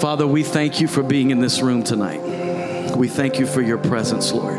[0.00, 2.96] Father, we thank you for being in this room tonight.
[2.96, 4.58] We thank you for your presence, Lord.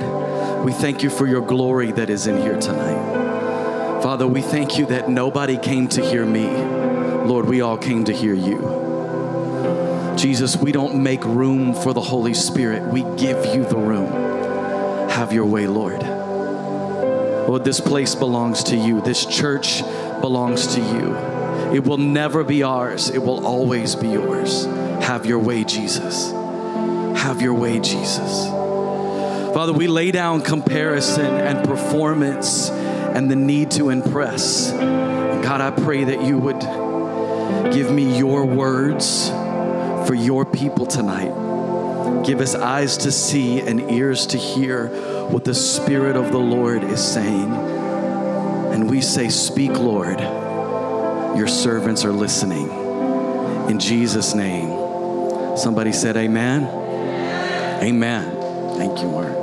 [0.63, 4.03] We thank you for your glory that is in here tonight.
[4.03, 6.45] Father, we thank you that nobody came to hear me.
[6.45, 10.15] Lord, we all came to hear you.
[10.15, 14.11] Jesus, we don't make room for the Holy Spirit, we give you the room.
[15.09, 16.03] Have your way, Lord.
[16.03, 19.81] Lord, this place belongs to you, this church
[20.21, 21.15] belongs to you.
[21.73, 24.67] It will never be ours, it will always be yours.
[25.01, 26.31] Have your way, Jesus.
[27.21, 28.47] Have your way, Jesus.
[29.53, 34.71] Father, we lay down comparison and performance and the need to impress.
[34.71, 36.61] God, I pray that you would
[37.73, 39.29] give me your words
[40.07, 41.33] for your people tonight.
[42.25, 44.87] Give us eyes to see and ears to hear
[45.27, 47.51] what the Spirit of the Lord is saying.
[47.51, 50.19] And we say, Speak, Lord.
[51.37, 52.69] Your servants are listening.
[53.69, 54.80] In Jesus' name.
[55.61, 56.63] Somebody said, Amen.
[57.83, 58.77] Amen.
[58.77, 59.37] Thank you, Mark.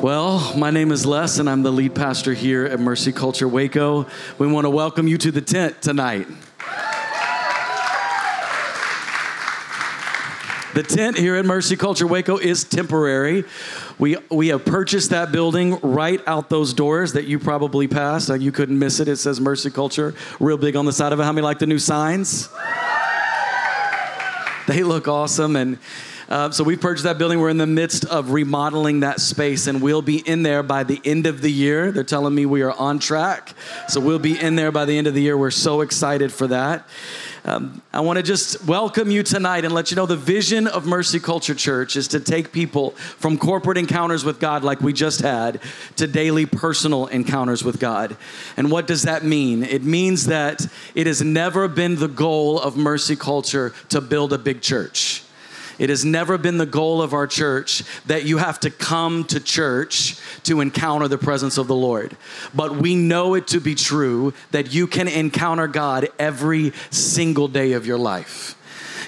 [0.00, 4.06] Well, my name is Les, and I'm the lead pastor here at Mercy Culture Waco.
[4.38, 6.28] We want to welcome you to the tent tonight.
[10.74, 13.42] The tent here at Mercy Culture Waco is temporary.
[13.98, 18.30] We, we have purchased that building right out those doors that you probably passed.
[18.30, 19.08] Uh, you couldn't miss it.
[19.08, 21.24] It says Mercy Culture, real big on the side of it.
[21.24, 22.48] How many like the new signs?
[24.68, 25.56] They look awesome.
[25.56, 25.78] And
[26.28, 27.40] uh, so we've purchased that building.
[27.40, 31.00] We're in the midst of remodeling that space, and we'll be in there by the
[31.06, 31.90] end of the year.
[31.90, 33.54] They're telling me we are on track.
[33.88, 35.38] So we'll be in there by the end of the year.
[35.38, 36.86] We're so excited for that.
[37.48, 40.84] Um, I want to just welcome you tonight and let you know the vision of
[40.84, 45.22] Mercy Culture Church is to take people from corporate encounters with God, like we just
[45.22, 45.62] had,
[45.96, 48.18] to daily personal encounters with God.
[48.58, 49.62] And what does that mean?
[49.62, 54.38] It means that it has never been the goal of Mercy Culture to build a
[54.38, 55.22] big church.
[55.78, 59.40] It has never been the goal of our church that you have to come to
[59.40, 62.16] church to encounter the presence of the Lord.
[62.54, 67.72] But we know it to be true that you can encounter God every single day
[67.72, 68.56] of your life.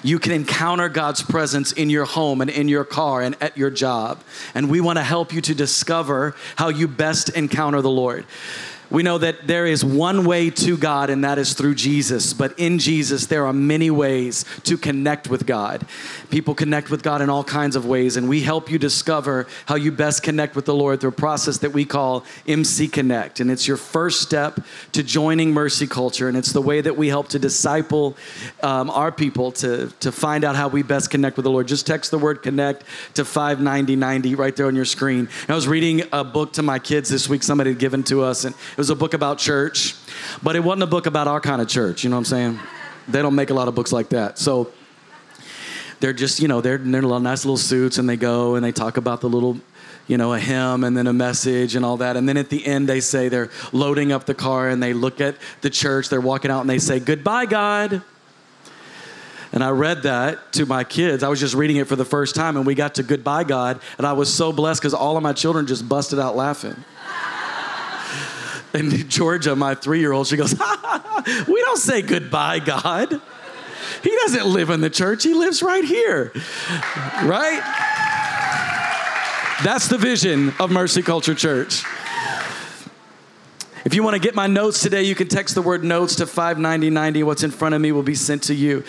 [0.03, 3.69] You can encounter God's presence in your home and in your car and at your
[3.69, 4.23] job.
[4.55, 8.25] And we want to help you to discover how you best encounter the Lord
[8.91, 12.33] we know that there is one way to God, and that is through Jesus.
[12.33, 15.85] But in Jesus, there are many ways to connect with God.
[16.29, 19.75] People connect with God in all kinds of ways, and we help you discover how
[19.75, 23.39] you best connect with the Lord through a process that we call MC Connect.
[23.39, 24.59] And it's your first step
[24.91, 28.17] to joining Mercy Culture, and it's the way that we help to disciple
[28.61, 31.67] um, our people to, to find out how we best connect with the Lord.
[31.67, 35.19] Just text the word connect to 59090 right there on your screen.
[35.19, 38.23] And I was reading a book to my kids this week, somebody had given to
[38.23, 39.93] us, and was a book about church,
[40.41, 42.03] but it wasn't a book about our kind of church.
[42.03, 42.59] You know what I'm saying?
[43.07, 44.39] They don't make a lot of books like that.
[44.39, 44.71] So
[45.99, 48.71] they're just, you know, they're, they're in nice little suits and they go and they
[48.71, 49.59] talk about the little,
[50.07, 52.17] you know, a hymn and then a message and all that.
[52.17, 55.21] And then at the end, they say they're loading up the car and they look
[55.21, 58.01] at the church, they're walking out and they say, Goodbye, God.
[59.51, 61.21] And I read that to my kids.
[61.21, 63.79] I was just reading it for the first time, and we got to Goodbye, God.
[63.99, 66.83] And I was so blessed because all of my children just busted out laughing.
[68.73, 70.53] And Georgia, my three year old, she goes,
[71.47, 73.21] We don't say goodbye, God.
[74.03, 76.31] He doesn't live in the church, He lives right here.
[77.23, 77.61] Right?
[79.63, 81.83] That's the vision of Mercy Culture Church.
[83.83, 86.27] If you want to get my notes today, you can text the word notes to
[86.27, 87.23] 59090.
[87.23, 88.83] What's in front of me will be sent to you.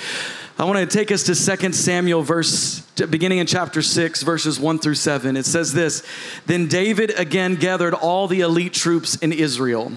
[0.58, 4.78] I want to take us to 2 Samuel, verse beginning in chapter 6, verses 1
[4.78, 5.36] through 7.
[5.36, 6.02] It says this
[6.46, 9.92] Then David again gathered all the elite troops in Israel,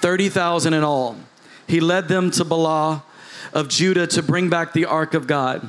[0.00, 1.16] 30,000 in all.
[1.66, 3.02] He led them to Baalah
[3.52, 5.68] of Judah to bring back the ark of God.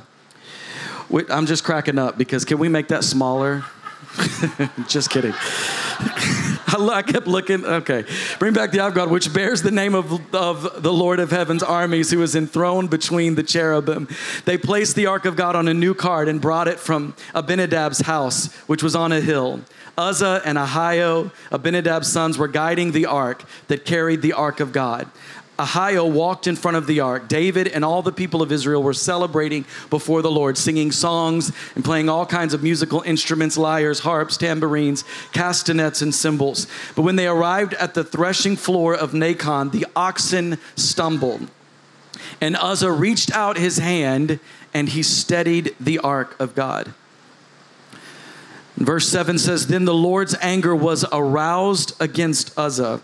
[1.30, 3.64] I'm just cracking up because can we make that smaller?
[4.88, 5.34] just kidding.
[6.78, 7.66] I kept looking.
[7.66, 8.04] Okay.
[8.40, 11.32] Bring back the ark of God, which bears the name of, of the Lord of
[11.32, 14.10] heaven's armies, who is enthroned between the cherubim.
[14.44, 18.02] They placed the ark of God on a new cart and brought it from Abinadab's
[18.02, 19.62] house, which was on a hill.
[19.98, 25.10] Uzzah and Ahio, Abinadab's sons, were guiding the ark that carried the ark of God.
[25.58, 27.28] Ahio walked in front of the ark.
[27.28, 31.84] David and all the people of Israel were celebrating before the Lord, singing songs and
[31.84, 36.68] playing all kinds of musical instruments lyres, harps, tambourines, castanets, and cymbals.
[36.96, 41.50] But when they arrived at the threshing floor of Nacon, the oxen stumbled.
[42.40, 44.40] And Uzzah reached out his hand
[44.74, 46.94] and he steadied the ark of God.
[48.76, 53.02] Verse 7 says Then the Lord's anger was aroused against Uzzah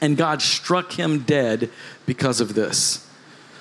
[0.00, 1.70] and God struck him dead
[2.06, 3.06] because of this.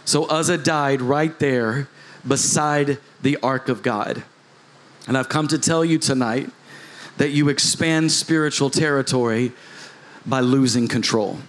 [0.05, 1.89] So Uzzah died right there
[2.25, 4.23] beside the ark of God.
[5.07, 6.49] And I've come to tell you tonight
[7.17, 9.51] that you expand spiritual territory
[10.25, 11.39] by losing control.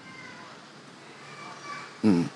[2.03, 2.29] Mm.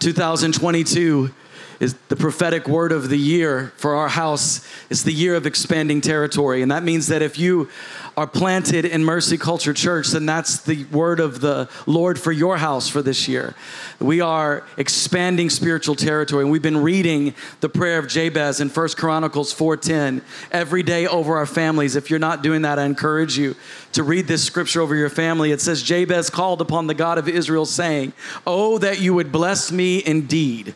[0.00, 1.32] 2022
[1.78, 4.66] is the prophetic word of the year for our house.
[4.90, 6.62] It's the year of expanding territory.
[6.62, 7.68] And that means that if you
[8.16, 12.56] are planted in Mercy Culture Church, then that's the word of the Lord for your
[12.56, 13.54] house for this year.
[14.00, 16.42] We are expanding spiritual territory.
[16.42, 21.36] And we've been reading the prayer of Jabez in 1 Chronicles 4:10 every day over
[21.36, 21.94] our families.
[21.94, 23.54] If you're not doing that, I encourage you
[23.92, 25.52] to read this scripture over your family.
[25.52, 28.14] It says, Jabez called upon the God of Israel, saying,
[28.46, 30.74] Oh, that you would bless me indeed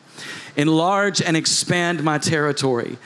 [0.56, 2.98] enlarge and expand my territory.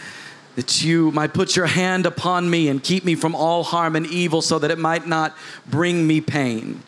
[0.57, 4.07] That you might put your hand upon me and keep me from all harm and
[4.07, 5.37] evil so that it might not
[5.67, 6.83] bring me pain.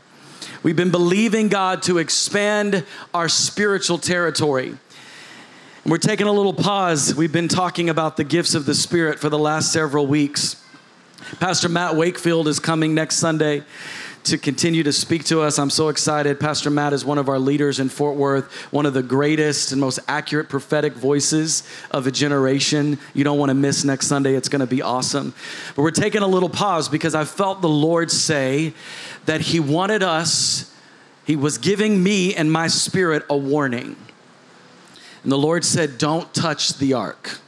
[0.62, 4.76] We've been believing God to expand our spiritual territory.
[5.84, 7.14] We're taking a little pause.
[7.14, 10.62] We've been talking about the gifts of the Spirit for the last several weeks.
[11.40, 13.62] Pastor Matt Wakefield is coming next Sunday
[14.26, 15.56] to continue to speak to us.
[15.56, 16.40] I'm so excited.
[16.40, 19.80] Pastor Matt is one of our leaders in Fort Worth, one of the greatest and
[19.80, 21.62] most accurate prophetic voices
[21.92, 22.98] of a generation.
[23.14, 24.34] You don't want to miss next Sunday.
[24.34, 25.32] It's going to be awesome.
[25.76, 28.74] But we're taking a little pause because I felt the Lord say
[29.26, 30.74] that He wanted us,
[31.24, 33.94] He was giving me and my spirit a warning.
[35.22, 37.38] And the Lord said, Don't touch the ark.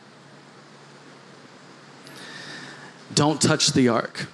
[3.15, 4.29] Don't touch the ark.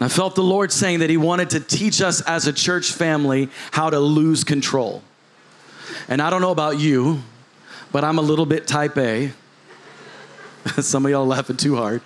[0.00, 3.48] I felt the Lord saying that He wanted to teach us as a church family
[3.72, 5.02] how to lose control.
[6.08, 7.22] And I don't know about you,
[7.90, 9.32] but I'm a little bit type A.
[10.80, 12.02] Some of y'all laughing too hard.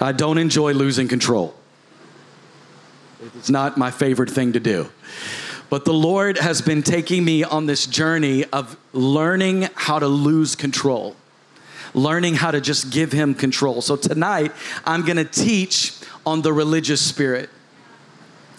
[0.00, 1.54] I don't enjoy losing control.
[3.36, 4.90] It's not my favorite thing to do.
[5.70, 10.54] But the Lord has been taking me on this journey of learning how to lose
[10.56, 11.16] control,
[11.94, 13.80] learning how to just give Him control.
[13.80, 14.52] So tonight,
[14.84, 15.94] I'm gonna teach
[16.24, 17.50] on the religious spirit.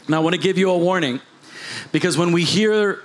[0.07, 1.21] Now, I want to give you a warning
[1.91, 3.03] because when we hear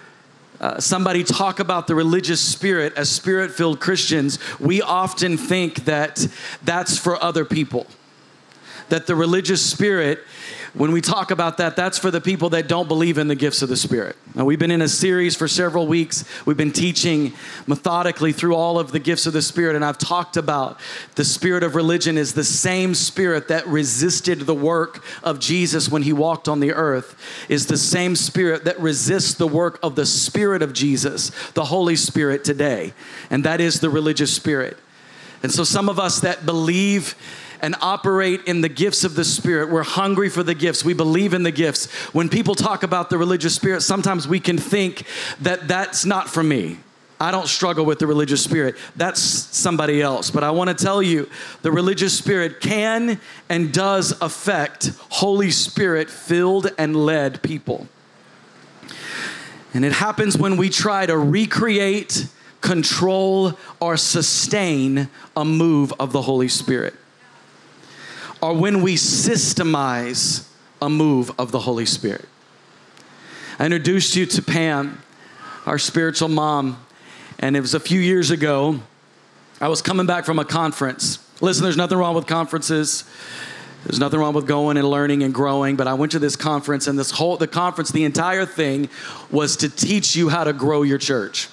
[0.61, 6.27] uh, somebody talk about the religious spirit as spirit filled Christians, we often think that
[6.65, 7.87] that's for other people.
[8.89, 10.21] That the religious spirit
[10.75, 13.63] when we talk about that, that's for the people that don't believe in the gifts
[13.63, 14.17] of the Spirit.
[14.35, 16.25] Now, we've been in a series for several weeks.
[16.45, 17.33] We've been teaching
[17.67, 20.79] methodically through all of the gifts of the Spirit, and I've talked about
[21.15, 26.03] the spirit of religion is the same spirit that resisted the work of Jesus when
[26.03, 27.17] he walked on the earth,
[27.49, 31.97] is the same spirit that resists the work of the Spirit of Jesus, the Holy
[31.97, 32.93] Spirit today.
[33.31, 34.77] And that is the religious spirit.
[35.43, 37.15] And so, some of us that believe
[37.61, 39.71] and operate in the gifts of the Spirit.
[39.71, 40.85] We're hungry for the gifts.
[40.85, 41.87] We believe in the gifts.
[42.15, 45.05] When people talk about the religious spirit, sometimes we can think
[45.41, 46.79] that that's not for me.
[47.21, 48.77] I don't struggle with the religious spirit.
[48.95, 50.31] That's somebody else.
[50.31, 51.29] But I want to tell you
[51.63, 57.89] the religious spirit can and does affect Holy Spirit filled and led people.
[59.75, 62.29] And it happens when we try to recreate,
[62.61, 66.95] control, or sustain a move of the Holy Spirit
[68.41, 70.49] or when we systemize
[70.81, 72.29] a move of the Holy Spirit.
[73.59, 75.03] I introduced you to Pam,
[75.67, 76.85] our spiritual mom,
[77.39, 78.81] and it was a few years ago.
[79.61, 81.19] I was coming back from a conference.
[81.41, 83.05] Listen, there's nothing wrong with conferences.
[83.85, 86.87] There's nothing wrong with going and learning and growing, but I went to this conference
[86.87, 88.89] and this whole the conference, the entire thing
[89.31, 91.49] was to teach you how to grow your church.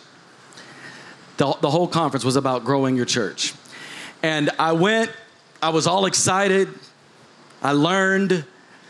[1.37, 3.53] The, the whole conference was about growing your church.
[4.23, 5.11] And I went
[5.61, 6.69] I was all excited.
[7.61, 8.45] I learned.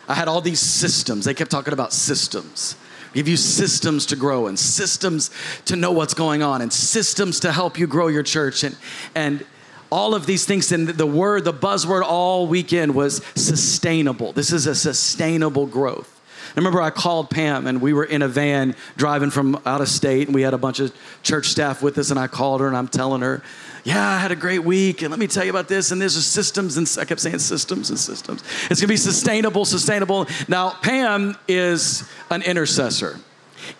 [0.07, 1.25] I had all these systems.
[1.25, 2.75] They kept talking about systems.
[3.13, 5.31] Give you systems to grow and systems
[5.65, 8.75] to know what's going on and systems to help you grow your church and
[9.15, 9.45] and
[9.89, 14.33] all of these things and the word the buzzword all weekend was sustainable.
[14.33, 16.11] This is a sustainable growth.
[16.49, 19.87] I remember I called Pam and we were in a van driving from out of
[19.87, 20.93] state and we had a bunch of
[21.23, 23.41] church staff with us and I called her and I'm telling her
[23.85, 26.15] yeah, I had a great week, and let me tell you about this, and there's
[26.25, 28.43] systems, and I kept saying systems and systems.
[28.71, 30.25] It's gonna be sustainable, sustainable.
[30.47, 33.19] Now, Pam is an intercessor.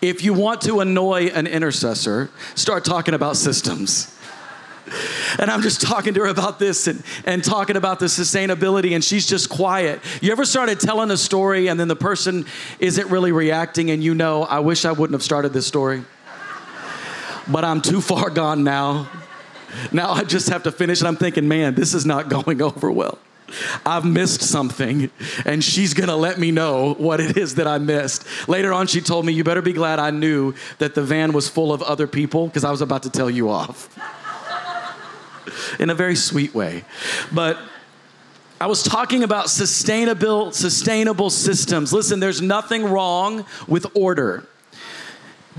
[0.00, 4.16] If you want to annoy an intercessor, start talking about systems.
[5.40, 9.02] And I'm just talking to her about this and, and talking about the sustainability, and
[9.02, 10.00] she's just quiet.
[10.22, 12.46] You ever started telling a story and then the person
[12.78, 16.04] isn't really reacting, and you know, I wish I wouldn't have started this story,
[17.48, 19.10] but I'm too far gone now
[19.92, 22.90] now I just have to finish, and I'm thinking, man, this is not going over
[22.90, 23.18] well.
[23.84, 25.10] I've missed something,
[25.44, 28.26] and she's gonna let me know what it is that I missed.
[28.48, 31.48] Later on, she told me, You better be glad I knew that the van was
[31.48, 33.88] full of other people because I was about to tell you off.
[35.78, 36.84] In a very sweet way.
[37.32, 37.58] But
[38.60, 41.92] I was talking about sustainable, sustainable systems.
[41.92, 44.46] Listen, there's nothing wrong with order.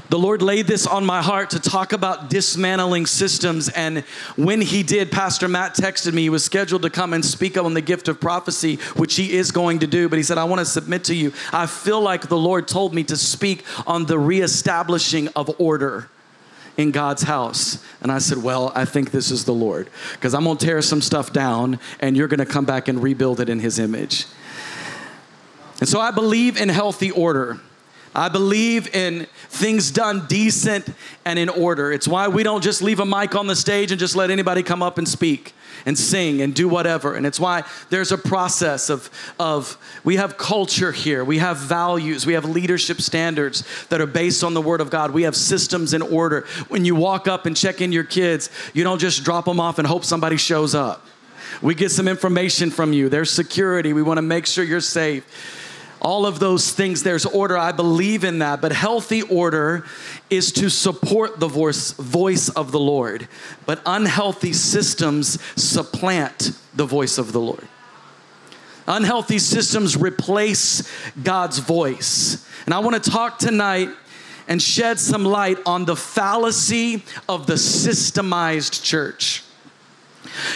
[0.09, 3.67] The Lord laid this on my heart to talk about dismantling systems.
[3.69, 3.99] And
[4.37, 6.23] when He did, Pastor Matt texted me.
[6.23, 9.51] He was scheduled to come and speak on the gift of prophecy, which he is
[9.51, 10.07] going to do.
[10.07, 11.33] But he said, I want to submit to you.
[11.51, 16.09] I feel like the Lord told me to speak on the reestablishing of order
[16.77, 17.83] in God's house.
[18.01, 20.81] And I said, Well, I think this is the Lord, because I'm going to tear
[20.81, 24.25] some stuff down and you're going to come back and rebuild it in His image.
[25.79, 27.59] And so I believe in healthy order.
[28.17, 30.91] I believe in things done decent
[31.23, 31.91] and in order.
[31.91, 34.63] It's why we don't just leave a mic on the stage and just let anybody
[34.63, 35.53] come up and speak
[35.85, 37.13] and sing and do whatever.
[37.13, 42.25] And it's why there's a process of, of we have culture here, we have values,
[42.25, 45.93] we have leadership standards that are based on the Word of God, we have systems
[45.93, 46.47] in order.
[46.69, 49.77] When you walk up and check in your kids, you don't just drop them off
[49.77, 51.05] and hope somebody shows up.
[51.61, 53.09] We get some information from you.
[53.09, 53.93] There's security.
[53.93, 55.23] We want to make sure you're safe
[56.01, 57.57] all of those things there's order.
[57.57, 58.61] I believe in that.
[58.61, 59.85] But healthy order
[60.29, 63.27] is to support the voice, voice of the lord.
[63.65, 67.67] But unhealthy systems supplant the voice of the lord.
[68.87, 70.89] Unhealthy systems replace
[71.21, 72.47] god's voice.
[72.65, 73.89] And i want to talk tonight
[74.47, 79.43] and shed some light on the fallacy of the systemized church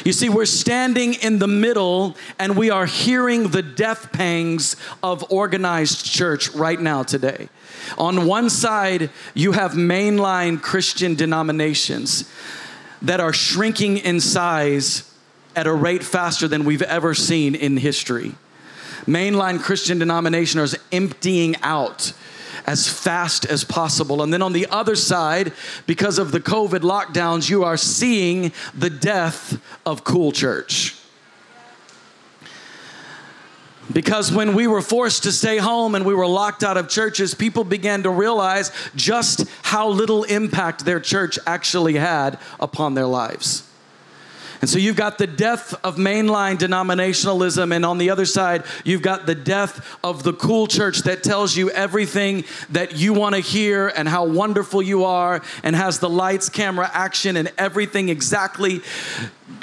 [0.06, 5.32] you see, we're standing in the middle and we are hearing the death pangs of
[5.32, 7.50] organized church right now today.
[7.98, 12.30] On one side, you have mainline Christian denominations
[13.02, 15.12] that are shrinking in size
[15.56, 18.36] at a rate faster than we've ever seen in history.
[19.06, 22.14] Mainline Christian denominations are emptying out
[22.66, 24.22] as fast as possible.
[24.22, 25.54] And then on the other side,
[25.88, 30.96] because of the COVID lockdowns, you are seeing the death of cool church.
[33.92, 37.34] Because when we were forced to stay home and we were locked out of churches,
[37.34, 43.68] people began to realize just how little impact their church actually had upon their lives.
[44.62, 49.02] And so you've got the death of mainline denominationalism, and on the other side, you've
[49.02, 53.42] got the death of the cool church that tells you everything that you want to
[53.42, 58.82] hear and how wonderful you are, and has the lights, camera, action, and everything exactly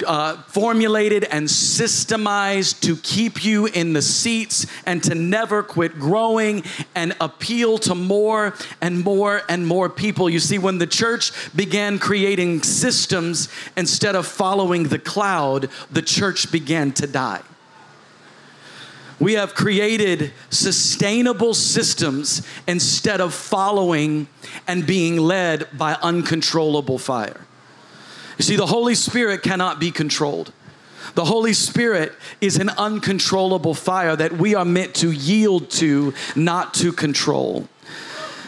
[0.05, 6.63] uh, formulated and systemized to keep you in the seats and to never quit growing
[6.95, 10.29] and appeal to more and more and more people.
[10.29, 16.51] You see, when the church began creating systems instead of following the cloud, the church
[16.51, 17.41] began to die.
[19.19, 24.27] We have created sustainable systems instead of following
[24.65, 27.45] and being led by uncontrollable fire.
[28.39, 30.53] You see, the Holy Spirit cannot be controlled.
[31.13, 36.73] The Holy Spirit is an uncontrollable fire that we are meant to yield to, not
[36.75, 37.67] to control.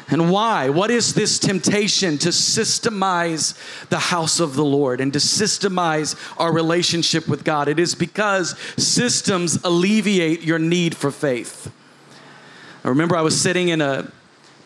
[0.07, 0.69] And why?
[0.69, 3.57] What is this temptation to systemize
[3.89, 7.67] the house of the Lord and to systemize our relationship with God?
[7.67, 11.69] It is because systems alleviate your need for faith.
[12.85, 14.09] I remember I was sitting in a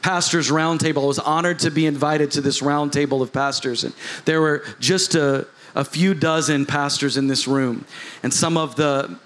[0.06, 1.02] pastors roundtable.
[1.02, 3.92] I was honored to be invited to this roundtable of pastors, and
[4.26, 7.86] there were just a, a few dozen pastors in this room,
[8.22, 9.18] and some of the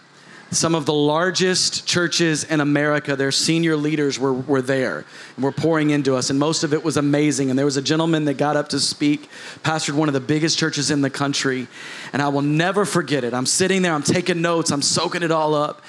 [0.51, 5.05] some of the largest churches in America, their senior leaders were, were there
[5.35, 7.49] and were pouring into us, and most of it was amazing.
[7.51, 9.29] And there was a gentleman that got up to speak,
[9.63, 11.67] pastored one of the biggest churches in the country,
[12.13, 13.33] and I will never forget it.
[13.33, 15.83] I'm sitting there, I'm taking notes, I'm soaking it all up.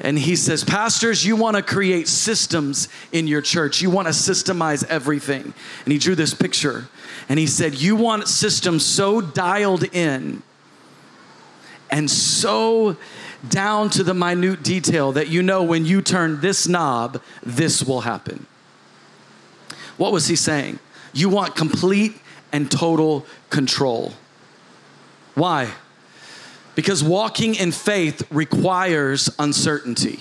[0.00, 3.82] And he says, Pastors, you want to create systems in your church.
[3.82, 5.52] You want to systemize everything.
[5.84, 6.88] And he drew this picture.
[7.28, 10.42] And he said, You want systems so dialed in
[11.90, 12.96] and so
[13.48, 18.02] down to the minute detail that you know when you turn this knob, this will
[18.02, 18.46] happen.
[19.96, 20.78] What was he saying?
[21.12, 22.18] You want complete
[22.52, 24.14] and total control.
[25.34, 25.70] Why?
[26.80, 30.20] Because walking in faith requires uncertainty.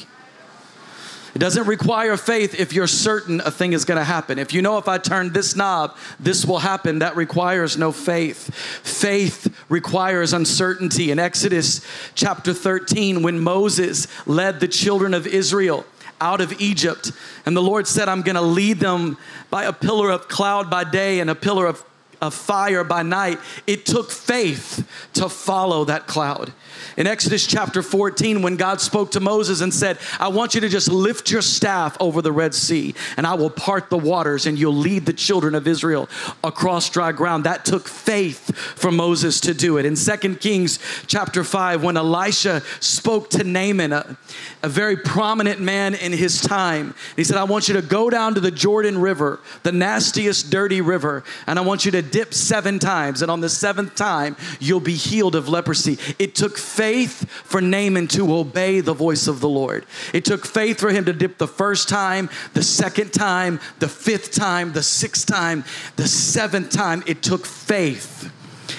[1.33, 4.37] It doesn't require faith if you're certain a thing is going to happen.
[4.37, 8.53] If you know if I turn this knob, this will happen, that requires no faith.
[8.53, 11.11] Faith requires uncertainty.
[11.11, 11.79] In Exodus
[12.13, 15.85] chapter 13, when Moses led the children of Israel
[16.19, 17.13] out of Egypt,
[17.45, 19.17] and the Lord said, I'm going to lead them
[19.49, 21.85] by a pillar of cloud by day and a pillar of
[22.21, 26.53] of fire by night, it took faith to follow that cloud.
[26.97, 30.69] In Exodus chapter 14, when God spoke to Moses and said, I want you to
[30.69, 34.57] just lift your staff over the Red Sea, and I will part the waters, and
[34.57, 36.09] you'll lead the children of Israel
[36.43, 37.43] across dry ground.
[37.45, 39.85] That took faith for Moses to do it.
[39.85, 44.17] In 2 Kings chapter 5, when Elisha spoke to Naaman, a,
[44.63, 48.35] a very prominent man in his time, he said, I want you to go down
[48.35, 52.79] to the Jordan River, the nastiest, dirty river, and I want you to dip seven
[52.79, 55.97] times, and on the seventh time, you'll be healed of leprosy.
[56.17, 59.85] It took faith for Naaman to obey the voice of the Lord.
[60.13, 64.31] It took faith for him to dip the first time, the second time, the fifth
[64.31, 65.63] time, the sixth time,
[65.95, 67.03] the seventh time.
[67.05, 68.31] It took faith.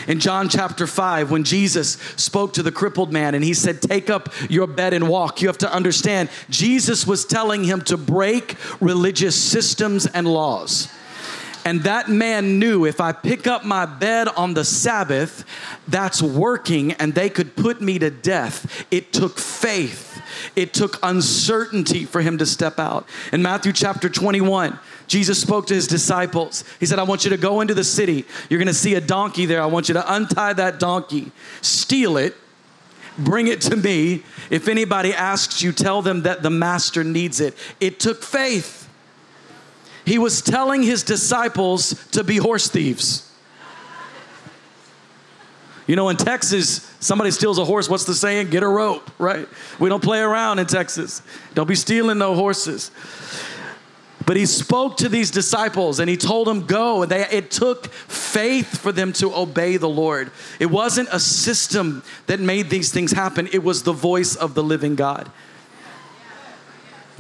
[0.07, 4.11] In John chapter 5, when Jesus spoke to the crippled man and he said, Take
[4.11, 8.57] up your bed and walk, you have to understand, Jesus was telling him to break
[8.81, 10.89] religious systems and laws.
[11.65, 15.45] And that man knew if I pick up my bed on the Sabbath,
[15.87, 18.87] that's working and they could put me to death.
[18.91, 20.23] It took faith.
[20.57, 23.07] It took uncertainty for him to step out.
[23.33, 26.65] In Matthew chapter 21, Jesus spoke to his disciples.
[26.79, 28.25] He said, I want you to go into the city.
[28.49, 29.63] You're going to see a donkey there.
[29.63, 32.37] I want you to untie that donkey, steal it,
[33.19, 34.23] bring it to me.
[34.51, 37.57] If anybody asks you, tell them that the master needs it.
[37.81, 38.80] It took faith.
[40.05, 43.27] He was telling his disciples to be horse thieves.
[45.87, 48.51] You know, in Texas, somebody steals a horse, what's the saying?
[48.51, 49.49] Get a rope, right?
[49.81, 51.21] We don't play around in Texas.
[51.55, 52.93] Don't be stealing no horses.
[54.25, 57.03] But he spoke to these disciples and he told them, Go.
[57.03, 60.31] And they, it took faith for them to obey the Lord.
[60.61, 64.63] It wasn't a system that made these things happen, it was the voice of the
[64.63, 65.29] living God.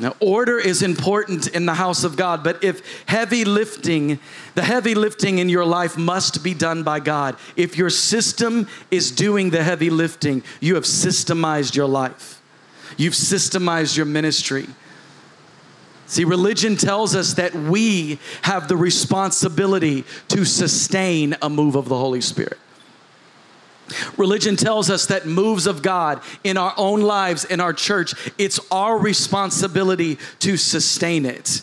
[0.00, 4.18] Now, order is important in the house of God, but if heavy lifting,
[4.54, 7.36] the heavy lifting in your life must be done by God.
[7.54, 12.40] If your system is doing the heavy lifting, you have systemized your life,
[12.96, 14.66] you've systemized your ministry.
[16.06, 21.96] See, religion tells us that we have the responsibility to sustain a move of the
[21.96, 22.58] Holy Spirit.
[24.16, 28.60] Religion tells us that moves of God in our own lives, in our church, it's
[28.70, 31.62] our responsibility to sustain it.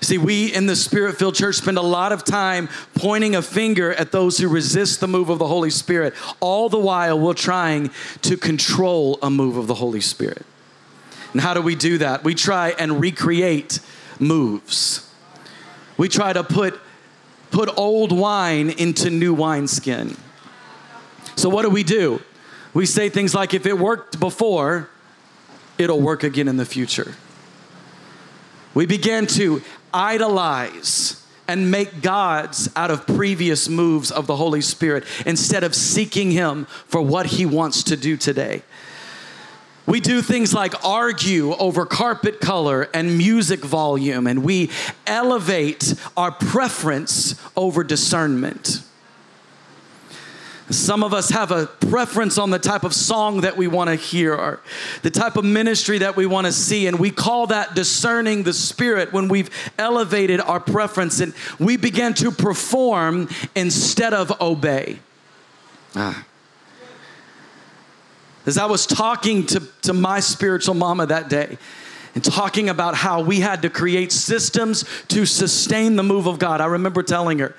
[0.00, 3.94] See, we in the Spirit filled church spend a lot of time pointing a finger
[3.94, 6.14] at those who resist the move of the Holy Spirit.
[6.40, 7.90] All the while, we're trying
[8.22, 10.44] to control a move of the Holy Spirit.
[11.32, 12.24] And how do we do that?
[12.24, 13.78] We try and recreate
[14.18, 15.08] moves.
[15.96, 16.80] We try to put,
[17.52, 20.16] put old wine into new wineskin.
[21.36, 22.22] So, what do we do?
[22.74, 24.88] We say things like, if it worked before,
[25.78, 27.14] it'll work again in the future.
[28.74, 35.04] We begin to idolize and make gods out of previous moves of the Holy Spirit
[35.26, 38.62] instead of seeking Him for what He wants to do today.
[39.84, 44.70] We do things like argue over carpet color and music volume, and we
[45.06, 48.82] elevate our preference over discernment.
[50.70, 53.96] Some of us have a preference on the type of song that we want to
[53.96, 54.60] hear or
[55.02, 56.86] the type of ministry that we want to see.
[56.86, 62.14] And we call that discerning the spirit when we've elevated our preference and we begin
[62.14, 65.00] to perform instead of obey.
[65.94, 66.24] Ah.
[68.46, 71.58] As I was talking to, to my spiritual mama that day,
[72.14, 76.60] and talking about how we had to create systems to sustain the move of God.
[76.60, 77.54] I remember telling her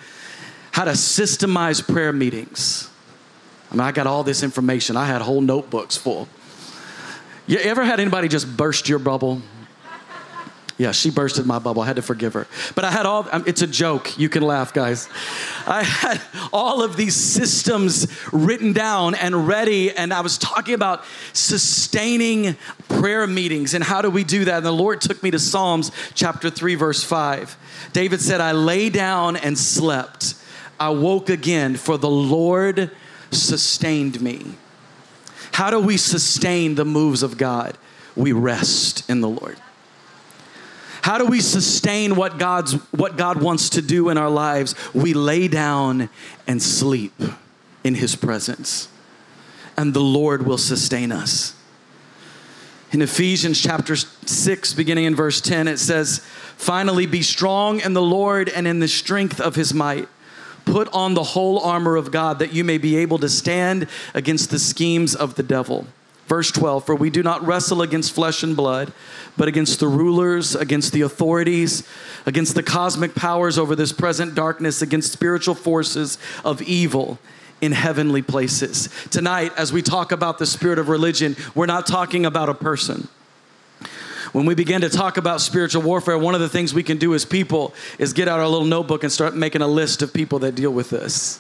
[0.72, 2.89] how to systemize prayer meetings.
[3.73, 4.95] I mean, I got all this information.
[4.95, 6.27] I had whole notebooks full.
[7.47, 9.41] You ever had anybody just burst your bubble?
[10.77, 11.81] Yeah, she bursted my bubble.
[11.81, 12.47] I had to forgive her.
[12.75, 14.17] But I had all, um, it's a joke.
[14.17, 15.07] You can laugh, guys.
[15.67, 21.03] I had all of these systems written down and ready, and I was talking about
[21.33, 22.55] sustaining
[22.89, 24.57] prayer meetings and how do we do that.
[24.57, 27.89] And the Lord took me to Psalms chapter 3, verse 5.
[27.93, 30.36] David said, I lay down and slept.
[30.79, 32.91] I woke again, for the Lord
[33.34, 34.56] sustained me.
[35.54, 37.78] How do we sustain the moves of God?
[38.15, 39.58] We rest in the Lord.
[41.04, 44.74] How do we sustain what God's what God wants to do in our lives?
[44.93, 46.10] We lay down
[46.48, 47.22] and sleep
[47.84, 48.88] in his presence.
[49.76, 51.56] And the Lord will sustain us.
[52.93, 56.22] In Ephesians chapter 6 beginning in verse 10 it says,
[56.56, 60.08] "Finally be strong in the Lord and in the strength of his might."
[60.65, 64.49] Put on the whole armor of God that you may be able to stand against
[64.49, 65.88] the schemes of the devil.
[66.28, 68.93] Verse 12 For we do not wrestle against flesh and blood,
[69.38, 71.88] but against the rulers, against the authorities,
[72.26, 77.19] against the cosmic powers over this present darkness, against spiritual forces of evil
[77.62, 78.89] in heavenly places.
[79.10, 83.08] Tonight, as we talk about the spirit of religion, we're not talking about a person.
[84.34, 87.13] When we begin to talk about spiritual warfare, one of the things we can do
[87.13, 90.39] as people is get out our little notebook and start making a list of people
[90.39, 91.39] that deal with this.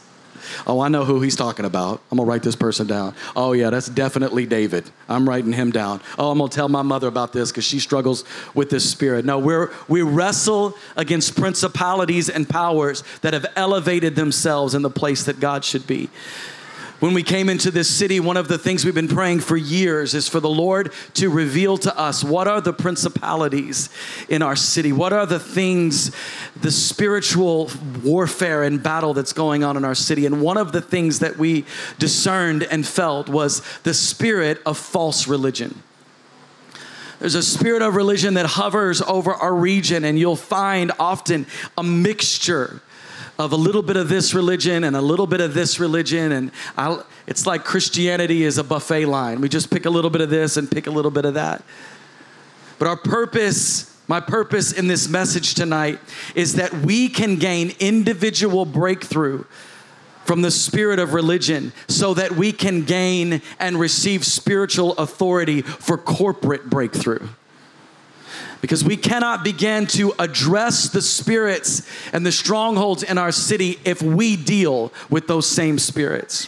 [0.67, 2.01] Oh, I know who he's talking about.
[2.11, 3.15] I'm gonna write this person down.
[3.35, 4.87] Oh, yeah, that's definitely David.
[5.09, 6.01] I'm writing him down.
[6.19, 9.25] Oh, I'm gonna tell my mother about this because she struggles with this spirit.
[9.25, 15.23] No, we're, we wrestle against principalities and powers that have elevated themselves in the place
[15.23, 16.09] that God should be.
[17.03, 20.13] When we came into this city, one of the things we've been praying for years
[20.13, 23.89] is for the Lord to reveal to us what are the principalities
[24.29, 24.93] in our city?
[24.93, 26.15] What are the things,
[26.61, 27.69] the spiritual
[28.05, 30.25] warfare and battle that's going on in our city?
[30.25, 31.65] And one of the things that we
[31.99, 35.83] discerned and felt was the spirit of false religion.
[37.19, 41.83] There's a spirit of religion that hovers over our region, and you'll find often a
[41.83, 42.81] mixture
[43.39, 46.31] of a little bit of this religion and a little bit of this religion.
[46.31, 49.41] And I'll, it's like Christianity is a buffet line.
[49.41, 51.63] We just pick a little bit of this and pick a little bit of that.
[52.79, 55.99] But our purpose, my purpose in this message tonight
[56.35, 59.45] is that we can gain individual breakthrough
[60.25, 65.97] from the spirit of religion so that we can gain and receive spiritual authority for
[65.97, 67.27] corporate breakthrough
[68.63, 74.01] because we cannot begin to address the spirits and the strongholds in our city if
[74.01, 76.47] we deal with those same spirits.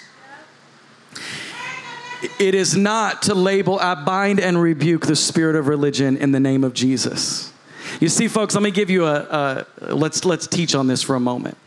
[2.40, 6.40] It is not to label, I bind and rebuke the spirit of religion in the
[6.40, 7.52] name of Jesus.
[8.00, 11.16] You see, folks, let me give you a, a let's let's teach on this for
[11.16, 11.58] a moment.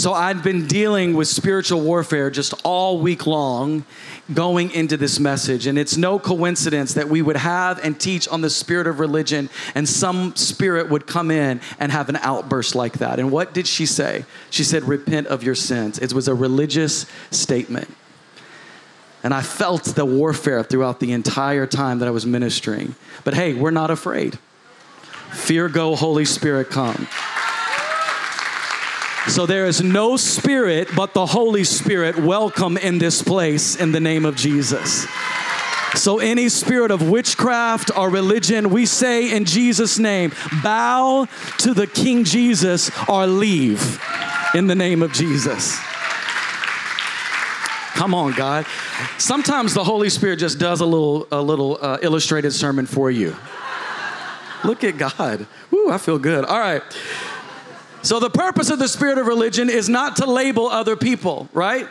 [0.00, 3.84] So I've been dealing with spiritual warfare just all week long
[4.32, 5.66] going into this message.
[5.66, 9.50] And it's no coincidence that we would have and teach on the spirit of religion,
[9.74, 13.18] and some spirit would come in and have an outburst like that.
[13.18, 14.24] And what did she say?
[14.48, 15.98] She said, Repent of your sins.
[15.98, 17.94] It was a religious statement.
[19.22, 22.94] And I felt the warfare throughout the entire time that I was ministering.
[23.22, 24.38] But hey, we're not afraid.
[25.32, 27.06] Fear go, Holy Spirit come.
[29.28, 34.00] So there is no spirit but the Holy Spirit welcome in this place in the
[34.00, 35.06] name of Jesus.
[35.94, 41.26] So, any spirit of witchcraft or religion, we say in Jesus' name, bow
[41.58, 44.00] to the King Jesus or leave
[44.54, 45.78] in the name of Jesus.
[47.94, 48.66] Come on, God.
[49.18, 53.36] Sometimes the Holy Spirit just does a little, a little uh, illustrated sermon for you.
[54.64, 55.46] Look at God.
[55.70, 56.44] Woo, I feel good.
[56.44, 56.82] All right.
[58.02, 61.86] So, the purpose of the spirit of religion is not to label other people, right?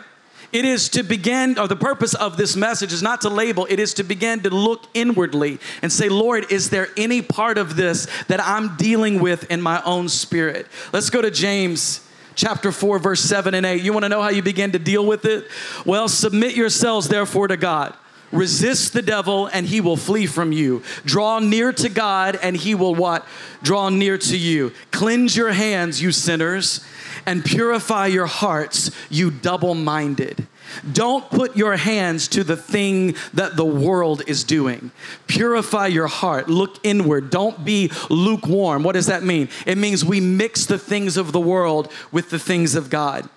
[0.52, 3.78] It is to begin, or the purpose of this message is not to label, it
[3.78, 8.08] is to begin to look inwardly and say, Lord, is there any part of this
[8.26, 10.66] that I'm dealing with in my own spirit?
[10.92, 13.80] Let's go to James chapter 4, verse 7 and 8.
[13.82, 15.46] You want to know how you begin to deal with it?
[15.86, 17.94] Well, submit yourselves therefore to God.
[18.32, 20.82] Resist the devil and he will flee from you.
[21.04, 23.26] Draw near to God and he will what?
[23.62, 24.72] Draw near to you.
[24.92, 26.84] Cleanse your hands, you sinners,
[27.26, 30.46] and purify your hearts, you double minded.
[30.92, 34.92] Don't put your hands to the thing that the world is doing.
[35.26, 36.48] Purify your heart.
[36.48, 37.30] Look inward.
[37.30, 38.84] Don't be lukewarm.
[38.84, 39.48] What does that mean?
[39.66, 43.28] It means we mix the things of the world with the things of God.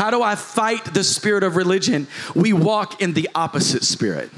[0.00, 2.06] How do I fight the spirit of religion?
[2.34, 4.30] We walk in the opposite spirit.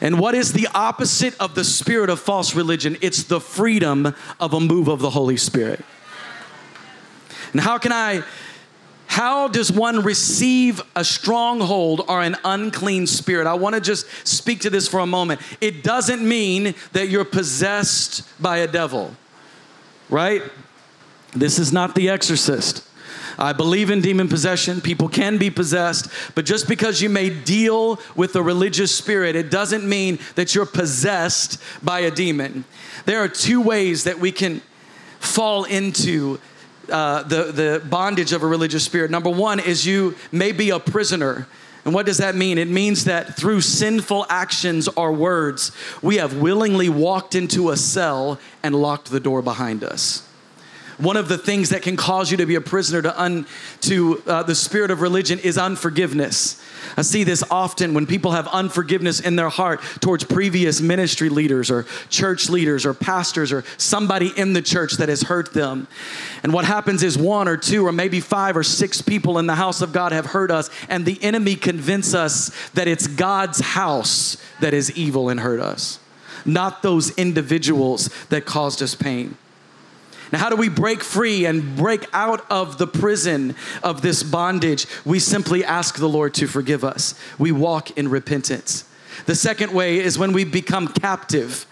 [0.00, 2.96] And what is the opposite of the spirit of false religion?
[3.00, 5.84] It's the freedom of a move of the Holy Spirit.
[7.50, 8.22] And how can I,
[9.08, 13.48] how does one receive a stronghold or an unclean spirit?
[13.48, 15.40] I want to just speak to this for a moment.
[15.60, 19.16] It doesn't mean that you're possessed by a devil,
[20.08, 20.44] right?
[21.32, 22.87] This is not the exorcist.
[23.38, 24.80] I believe in demon possession.
[24.80, 29.50] People can be possessed, but just because you may deal with a religious spirit, it
[29.50, 32.64] doesn't mean that you're possessed by a demon.
[33.04, 34.60] There are two ways that we can
[35.20, 36.40] fall into
[36.90, 39.10] uh, the, the bondage of a religious spirit.
[39.10, 41.46] Number one is you may be a prisoner.
[41.84, 42.58] And what does that mean?
[42.58, 45.72] It means that through sinful actions or words,
[46.02, 50.27] we have willingly walked into a cell and locked the door behind us.
[50.98, 53.46] One of the things that can cause you to be a prisoner to, un,
[53.82, 56.60] to uh, the spirit of religion is unforgiveness.
[56.96, 61.70] I see this often when people have unforgiveness in their heart towards previous ministry leaders
[61.70, 65.86] or church leaders or pastors or somebody in the church that has hurt them.
[66.42, 69.54] And what happens is one or two or maybe five or six people in the
[69.54, 74.36] house of God have hurt us, and the enemy convince us that it's God's house
[74.60, 76.00] that is evil and hurt us,
[76.44, 79.36] not those individuals that caused us pain.
[80.32, 84.86] Now, how do we break free and break out of the prison of this bondage?
[85.04, 87.14] We simply ask the Lord to forgive us.
[87.38, 88.84] We walk in repentance.
[89.26, 91.66] The second way is when we become captive.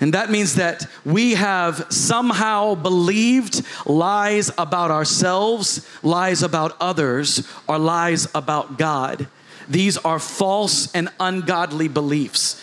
[0.00, 7.78] And that means that we have somehow believed lies about ourselves, lies about others, or
[7.78, 9.26] lies about God.
[9.68, 12.62] These are false and ungodly beliefs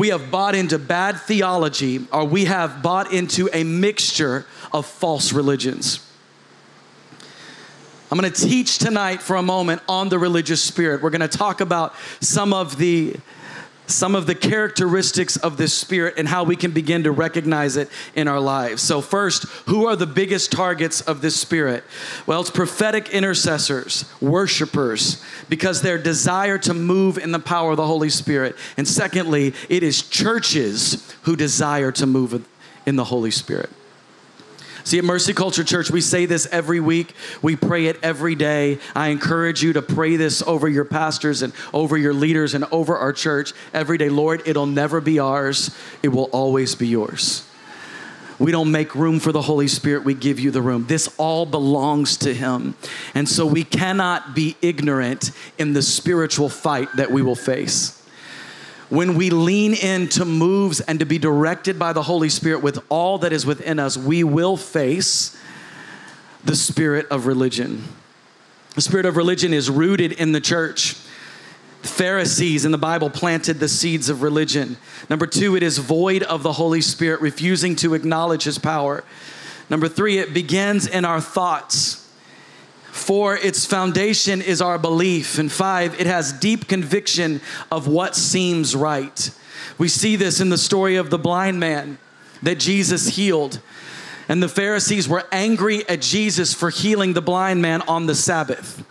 [0.00, 5.30] we have bought into bad theology or we have bought into a mixture of false
[5.30, 6.10] religions.
[8.10, 11.02] I'm going to teach tonight for a moment on the religious spirit.
[11.02, 13.14] We're going to talk about some of the
[13.90, 17.88] some of the characteristics of this spirit and how we can begin to recognize it
[18.14, 18.82] in our lives.
[18.82, 21.84] So, first, who are the biggest targets of this spirit?
[22.26, 27.86] Well, it's prophetic intercessors, worshipers, because their desire to move in the power of the
[27.86, 28.56] Holy Spirit.
[28.76, 32.46] And secondly, it is churches who desire to move
[32.86, 33.70] in the Holy Spirit.
[34.84, 37.14] See, at Mercy Culture Church, we say this every week.
[37.42, 38.78] We pray it every day.
[38.94, 42.96] I encourage you to pray this over your pastors and over your leaders and over
[42.96, 44.08] our church every day.
[44.08, 47.46] Lord, it'll never be ours, it will always be yours.
[48.38, 50.86] We don't make room for the Holy Spirit, we give you the room.
[50.86, 52.74] This all belongs to Him.
[53.14, 57.99] And so we cannot be ignorant in the spiritual fight that we will face
[58.90, 63.18] when we lean into moves and to be directed by the Holy Spirit with all
[63.18, 65.40] that is within us, we will face
[66.44, 67.84] the spirit of religion.
[68.74, 70.94] The spirit of religion is rooted in the church.
[71.82, 74.76] Pharisees in the Bible planted the seeds of religion.
[75.08, 79.04] Number two, it is void of the Holy Spirit, refusing to acknowledge his power.
[79.70, 81.99] Number three, it begins in our thoughts.
[82.92, 85.38] Four, its foundation is our belief.
[85.38, 89.30] And five, it has deep conviction of what seems right.
[89.78, 91.98] We see this in the story of the blind man
[92.42, 93.60] that Jesus healed.
[94.28, 98.84] And the Pharisees were angry at Jesus for healing the blind man on the Sabbath.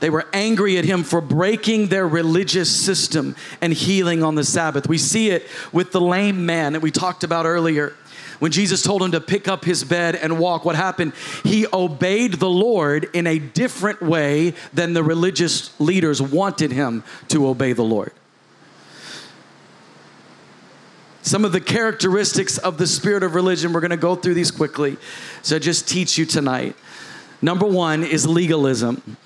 [0.00, 4.88] They were angry at him for breaking their religious system and healing on the Sabbath.
[4.88, 7.94] We see it with the lame man that we talked about earlier.
[8.38, 11.12] When Jesus told him to pick up his bed and walk, what happened?
[11.42, 17.46] He obeyed the Lord in a different way than the religious leaders wanted him to
[17.46, 18.12] obey the Lord.
[21.22, 24.50] Some of the characteristics of the spirit of religion, we're going to go through these
[24.50, 24.98] quickly.
[25.40, 26.76] So just teach you tonight.
[27.40, 29.16] Number one is legalism.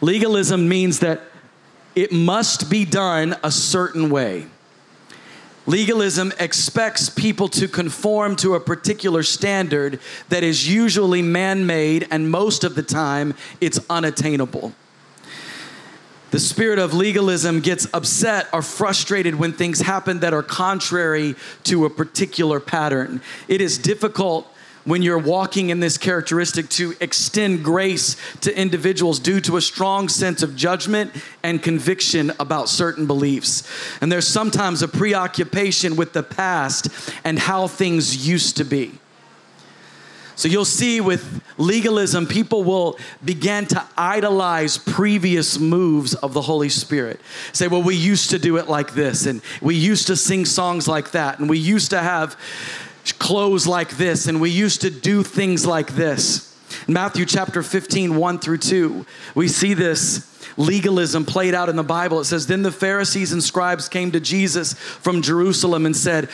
[0.00, 1.20] Legalism means that
[1.94, 4.46] it must be done a certain way.
[5.66, 12.30] Legalism expects people to conform to a particular standard that is usually man made, and
[12.30, 14.72] most of the time, it's unattainable.
[16.30, 21.84] The spirit of legalism gets upset or frustrated when things happen that are contrary to
[21.84, 23.20] a particular pattern.
[23.48, 24.46] It is difficult
[24.84, 30.08] when you're walking in this characteristic to extend grace to individuals due to a strong
[30.08, 31.12] sense of judgment
[31.42, 33.68] and conviction about certain beliefs.
[34.00, 36.88] And there's sometimes a preoccupation with the past
[37.24, 38.92] and how things used to be.
[40.40, 46.70] So you'll see with legalism, people will begin to idolize previous moves of the Holy
[46.70, 47.20] Spirit.
[47.52, 50.88] Say, well, we used to do it like this, and we used to sing songs
[50.88, 52.38] like that, and we used to have
[53.18, 56.46] clothes like this, and we used to do things like this.
[56.86, 61.82] In Matthew chapter 15, 1 through 2, we see this legalism played out in the
[61.82, 62.20] Bible.
[62.20, 66.26] It says, Then the Pharisees and scribes came to Jesus from Jerusalem and said,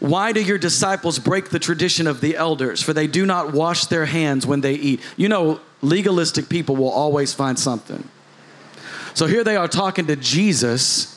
[0.00, 2.82] Why do your disciples break the tradition of the elders?
[2.82, 5.00] For they do not wash their hands when they eat.
[5.16, 8.08] You know, legalistic people will always find something.
[9.14, 11.13] So here they are talking to Jesus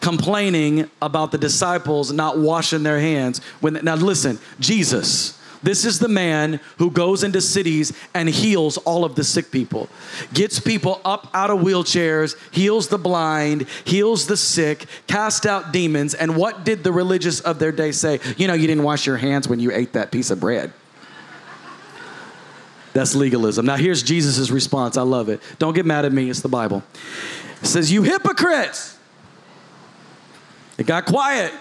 [0.00, 3.38] complaining about the disciples not washing their hands.
[3.60, 5.36] When now listen, Jesus.
[5.62, 9.90] This is the man who goes into cities and heals all of the sick people,
[10.32, 16.14] gets people up out of wheelchairs, heals the blind, heals the sick, cast out demons.
[16.14, 18.20] And what did the religious of their day say?
[18.38, 20.72] You know, you didn't wash your hands when you ate that piece of bread.
[22.92, 23.66] That's legalism.
[23.66, 24.96] Now, here's Jesus' response.
[24.96, 25.40] I love it.
[25.58, 26.82] Don't get mad at me, it's the Bible.
[27.62, 28.96] It says, You hypocrites!
[30.80, 31.52] It got quiet.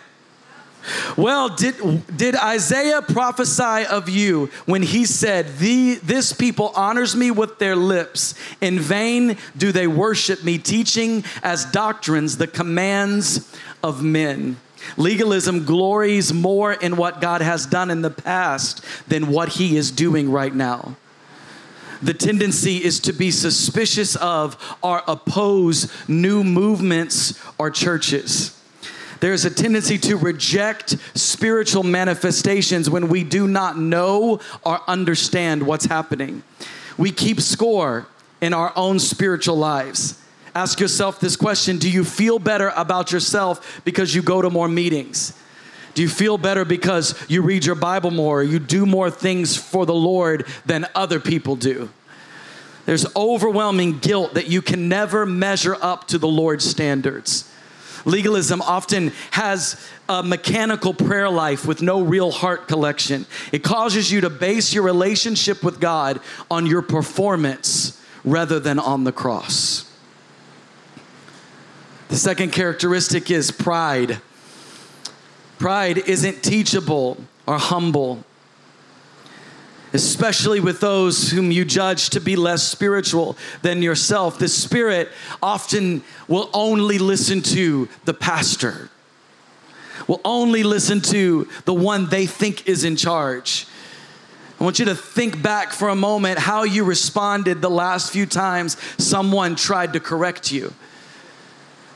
[1.17, 1.75] Well, did,
[2.15, 7.75] did Isaiah prophesy of you when he said, the, This people honors me with their
[7.75, 8.33] lips?
[8.61, 13.53] In vain do they worship me, teaching as doctrines the commands
[13.83, 14.55] of men.
[14.95, 19.91] Legalism glories more in what God has done in the past than what he is
[19.91, 20.95] doing right now.
[22.01, 28.55] The tendency is to be suspicious of or oppose new movements or churches.
[29.19, 35.85] There's a tendency to reject spiritual manifestations when we do not know or understand what's
[35.85, 36.43] happening.
[36.97, 38.07] We keep score
[38.41, 40.21] in our own spiritual lives.
[40.55, 44.67] Ask yourself this question Do you feel better about yourself because you go to more
[44.67, 45.33] meetings?
[45.93, 49.85] Do you feel better because you read your Bible more, you do more things for
[49.85, 51.89] the Lord than other people do?
[52.85, 57.51] There's overwhelming guilt that you can never measure up to the Lord's standards.
[58.05, 63.25] Legalism often has a mechanical prayer life with no real heart collection.
[63.51, 69.03] It causes you to base your relationship with God on your performance rather than on
[69.03, 69.85] the cross.
[72.09, 74.19] The second characteristic is pride.
[75.59, 78.23] Pride isn't teachable or humble
[79.93, 84.39] especially with those whom you judge to be less spiritual than yourself.
[84.39, 85.09] The Spirit
[85.41, 88.89] often will only listen to the pastor,
[90.07, 93.67] will only listen to the one they think is in charge.
[94.59, 98.25] I want you to think back for a moment how you responded the last few
[98.25, 100.73] times someone tried to correct you.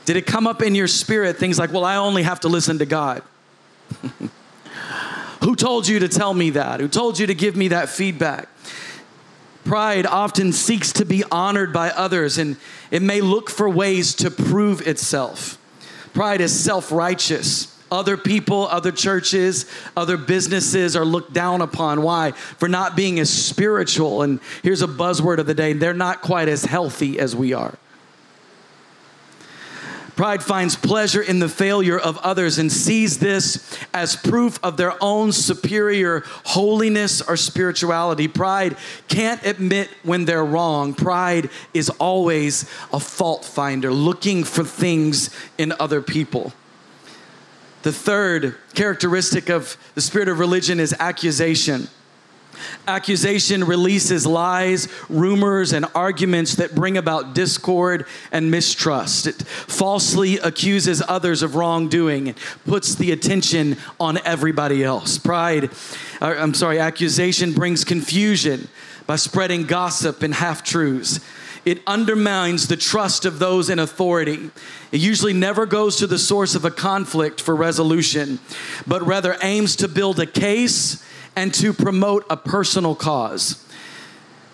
[0.06, 2.78] Did it come up in your spirit things like, well, I only have to listen
[2.78, 3.22] to God?
[5.44, 6.80] Who told you to tell me that?
[6.80, 8.48] Who told you to give me that feedback?
[9.64, 12.56] Pride often seeks to be honored by others and
[12.90, 15.58] it may look for ways to prove itself.
[16.14, 17.70] Pride is self righteous.
[17.92, 22.00] Other people, other churches, other businesses are looked down upon.
[22.00, 22.30] Why?
[22.30, 24.22] For not being as spiritual.
[24.22, 27.76] And here's a buzzword of the day they're not quite as healthy as we are.
[30.16, 34.94] Pride finds pleasure in the failure of others and sees this as proof of their
[35.02, 38.28] own superior holiness or spirituality.
[38.28, 38.76] Pride
[39.08, 40.94] can't admit when they're wrong.
[40.94, 46.52] Pride is always a fault finder, looking for things in other people.
[47.82, 51.88] The third characteristic of the spirit of religion is accusation.
[52.86, 59.26] Accusation releases lies, rumors, and arguments that bring about discord and mistrust.
[59.26, 65.18] It falsely accuses others of wrongdoing and puts the attention on everybody else.
[65.18, 65.70] Pride,
[66.20, 68.68] uh, I'm sorry, accusation brings confusion
[69.06, 71.20] by spreading gossip and half truths.
[71.64, 74.50] It undermines the trust of those in authority.
[74.92, 78.38] It usually never goes to the source of a conflict for resolution,
[78.86, 81.02] but rather aims to build a case
[81.36, 83.64] and to promote a personal cause.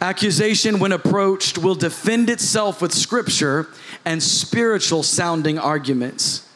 [0.01, 3.69] Accusation, when approached, will defend itself with scripture
[4.05, 6.47] and spiritual sounding arguments.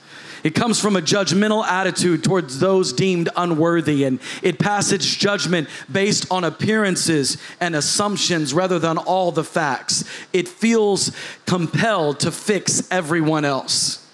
[0.42, 6.30] It comes from a judgmental attitude towards those deemed unworthy, and it passes judgment based
[6.30, 10.04] on appearances and assumptions rather than all the facts.
[10.34, 11.12] It feels
[11.46, 14.06] compelled to fix everyone else.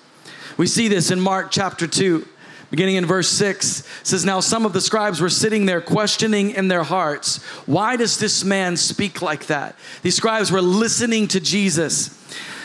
[0.56, 2.26] We see this in Mark chapter 2
[2.70, 6.68] beginning in verse 6 says now some of the scribes were sitting there questioning in
[6.68, 9.76] their hearts why does this man speak like that?
[10.02, 12.16] These scribes were listening to jesus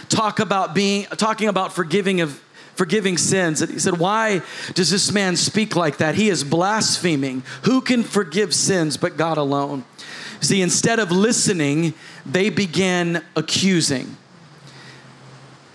[0.09, 2.41] talk about being talking about forgiving of
[2.75, 3.61] forgiving sins.
[3.61, 4.41] And he said why
[4.73, 6.15] does this man speak like that?
[6.15, 7.43] He is blaspheming.
[7.63, 9.85] Who can forgive sins but god alone?
[10.41, 11.93] See instead of listening
[12.25, 14.17] they began accusing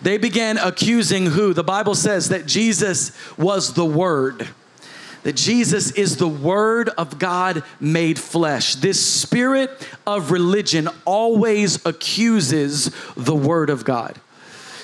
[0.02, 1.52] they began accusing who?
[1.52, 4.48] The Bible says that Jesus was the Word.
[5.22, 8.76] That Jesus is the Word of God made flesh.
[8.76, 9.70] This spirit
[10.06, 14.18] of religion always accuses the Word of God,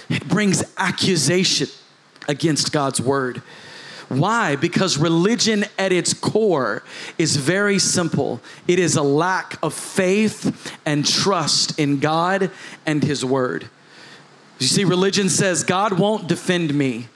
[0.08, 1.68] it brings accusation
[2.28, 3.42] against God's Word.
[4.08, 4.54] Why?
[4.54, 6.84] Because religion at its core
[7.18, 8.40] is very simple.
[8.68, 12.52] It is a lack of faith and trust in God
[12.84, 13.68] and His Word.
[14.58, 17.08] You see, religion says God won't defend me.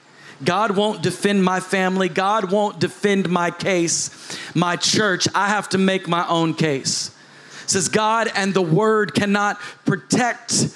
[0.43, 2.09] God won't defend my family.
[2.09, 5.27] God won't defend my case, my church.
[5.35, 7.15] I have to make my own case.
[7.63, 10.75] It says God and the word cannot protect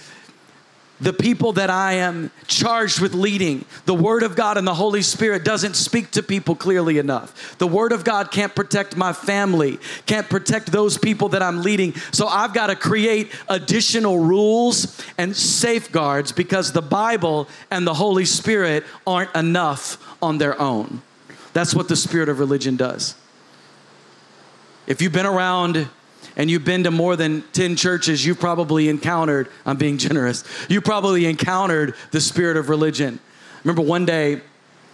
[1.00, 5.02] the people that I am charged with leading, the Word of God and the Holy
[5.02, 7.58] Spirit doesn't speak to people clearly enough.
[7.58, 11.94] The Word of God can't protect my family, can't protect those people that I'm leading.
[12.12, 18.26] So I've got to create additional rules and safeguards because the Bible and the Holy
[18.26, 21.02] Spirit aren't enough on their own.
[21.52, 23.16] That's what the spirit of religion does.
[24.88, 25.90] If you've been around
[26.36, 30.82] and you've been to more than 10 churches, you've probably encountered, I'm being generous, you
[30.82, 33.20] probably encountered the spirit of religion.
[33.64, 34.42] remember one day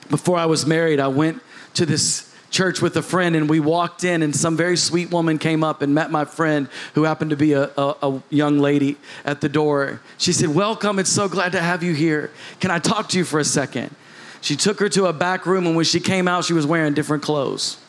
[0.10, 1.42] before I was married, I went
[1.76, 5.39] to this church with a friend and we walked in and some very sweet woman
[5.39, 8.98] came up and met my friend who happened to be a, a, a, young lady
[9.24, 10.02] at the door.
[10.18, 12.30] She said welcome it's so glad to have you here.
[12.60, 13.96] Can i talk to you for a second?
[14.42, 16.94] She took her to a back room and when she came out she was wearing
[16.94, 17.81] different clothes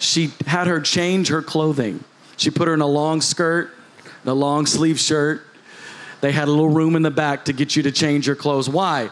[0.00, 2.02] she had her change her clothing
[2.36, 3.70] she put her in a long skirt
[4.26, 5.42] a long sleeve shirt
[6.20, 8.68] they had a little room in the back to get you to change your clothes
[8.68, 9.08] why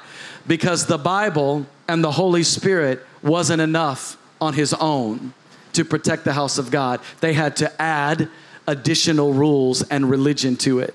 [0.48, 5.32] because the bible and the holy spirit wasn't enough on his own
[5.72, 7.00] to protect the house of God.
[7.20, 8.28] They had to add
[8.66, 10.94] additional rules and religion to it.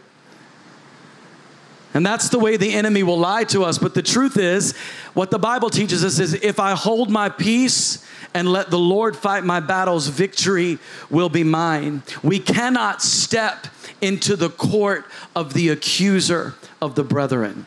[1.94, 3.78] And that's the way the enemy will lie to us.
[3.78, 4.76] But the truth is,
[5.14, 8.03] what the Bible teaches us is if I hold my peace
[8.34, 10.80] and let the Lord fight my battles, victory
[11.10, 12.04] will be mine.
[12.24, 13.68] We cannot step
[14.02, 15.06] into the court
[15.36, 17.66] of the accuser of the brethren.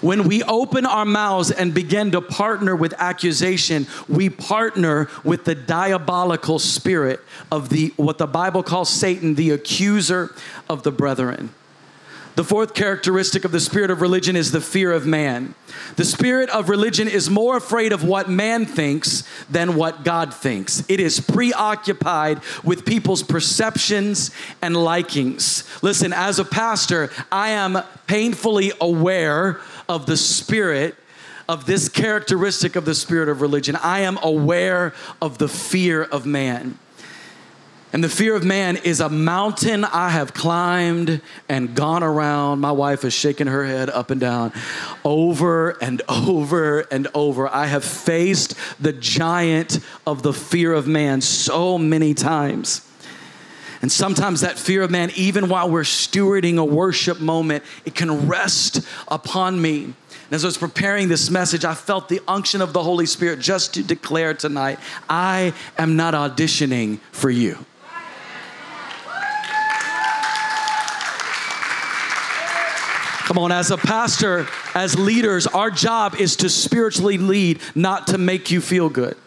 [0.00, 5.54] When we open our mouths and begin to partner with accusation, we partner with the
[5.54, 10.34] diabolical spirit of the what the Bible calls Satan, the accuser
[10.68, 11.50] of the brethren.
[12.38, 15.56] The fourth characteristic of the spirit of religion is the fear of man.
[15.96, 20.84] The spirit of religion is more afraid of what man thinks than what God thinks.
[20.88, 24.30] It is preoccupied with people's perceptions
[24.62, 25.64] and likings.
[25.82, 30.94] Listen, as a pastor, I am painfully aware of the spirit
[31.48, 33.74] of this characteristic of the spirit of religion.
[33.74, 36.78] I am aware of the fear of man.
[37.90, 42.60] And the fear of man is a mountain I have climbed and gone around.
[42.60, 44.52] My wife is shaking her head up and down
[45.04, 47.48] over and over and over.
[47.48, 52.84] I have faced the giant of the fear of man so many times.
[53.80, 58.28] And sometimes that fear of man, even while we're stewarding a worship moment, it can
[58.28, 59.84] rest upon me.
[59.84, 63.38] And as I was preparing this message, I felt the unction of the Holy Spirit
[63.38, 64.78] just to declare tonight
[65.08, 67.64] I am not auditioning for you.
[73.28, 78.16] Come on, as a pastor, as leaders, our job is to spiritually lead, not to
[78.16, 79.18] make you feel good.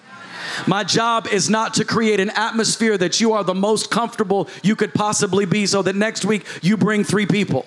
[0.66, 4.76] My job is not to create an atmosphere that you are the most comfortable you
[4.76, 7.64] could possibly be so that next week you bring three people.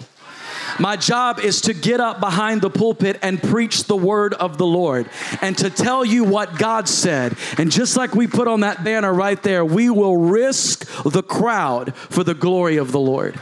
[0.80, 4.66] My job is to get up behind the pulpit and preach the word of the
[4.66, 5.08] Lord
[5.40, 7.36] and to tell you what God said.
[7.58, 11.94] And just like we put on that banner right there, we will risk the crowd
[11.94, 13.40] for the glory of the Lord.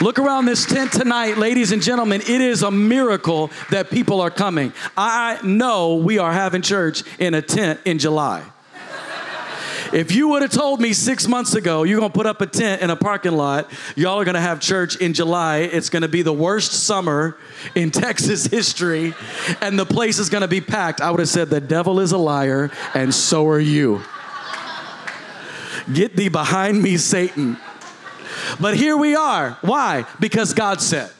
[0.00, 2.20] Look around this tent tonight, ladies and gentlemen.
[2.20, 4.72] It is a miracle that people are coming.
[4.96, 8.44] I know we are having church in a tent in July.
[9.92, 12.82] If you would have told me six months ago you're gonna put up a tent
[12.82, 16.32] in a parking lot, y'all are gonna have church in July, it's gonna be the
[16.32, 17.36] worst summer
[17.74, 19.14] in Texas history,
[19.60, 22.18] and the place is gonna be packed, I would have said, The devil is a
[22.18, 24.02] liar, and so are you.
[25.92, 27.56] Get thee behind me, Satan.
[28.60, 29.58] But here we are.
[29.62, 30.06] Why?
[30.20, 31.10] Because God said.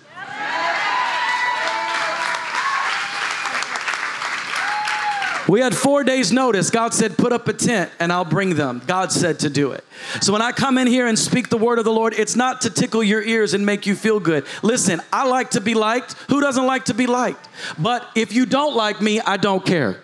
[5.49, 6.69] We had four days' notice.
[6.69, 8.83] God said, Put up a tent and I'll bring them.
[8.87, 9.83] God said to do it.
[10.21, 12.61] So when I come in here and speak the word of the Lord, it's not
[12.62, 14.45] to tickle your ears and make you feel good.
[14.62, 16.12] Listen, I like to be liked.
[16.29, 17.49] Who doesn't like to be liked?
[17.79, 20.03] But if you don't like me, I don't care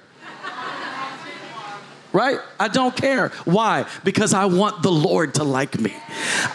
[2.14, 2.38] right?
[2.60, 3.28] I don't care.
[3.44, 3.86] Why?
[4.04, 5.92] Because I want the Lord to like me.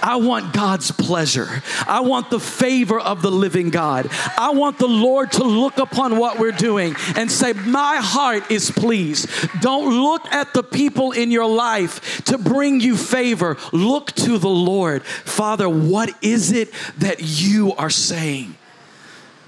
[0.02, 1.62] I want God's pleasure.
[1.86, 4.08] I want the favor of the living God.
[4.38, 8.72] I want the Lord to look upon what we're doing and say, My heart is
[8.72, 9.30] pleased.
[9.62, 13.58] Don't look at the people in your life to bring you favor.
[13.74, 15.04] Look to the Lord.
[15.04, 18.56] Father, what is it that you are saying?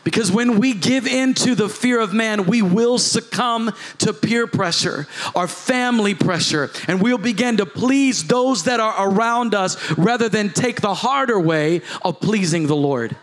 [0.04, 4.48] Because when we give in to the fear of man, we will succumb to peer
[4.48, 10.28] pressure or family pressure, and we'll begin to please those that are around us rather
[10.28, 13.16] than take the harder way of pleasing the Lord.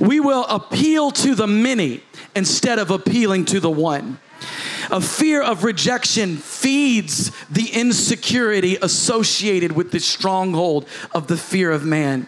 [0.00, 2.02] We will appeal to the many
[2.34, 4.18] instead of appealing to the one.
[4.90, 11.84] A fear of rejection feeds the insecurity associated with the stronghold of the fear of
[11.84, 12.26] man.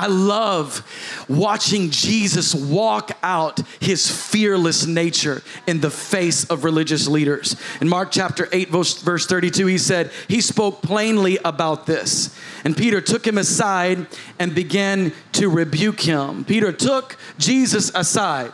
[0.00, 0.86] I love
[1.28, 7.56] watching Jesus walk out his fearless nature in the face of religious leaders.
[7.80, 12.32] In Mark chapter 8, verse 32, he said, He spoke plainly about this.
[12.64, 14.06] And Peter took him aside
[14.38, 16.44] and began to rebuke him.
[16.44, 18.52] Peter took Jesus aside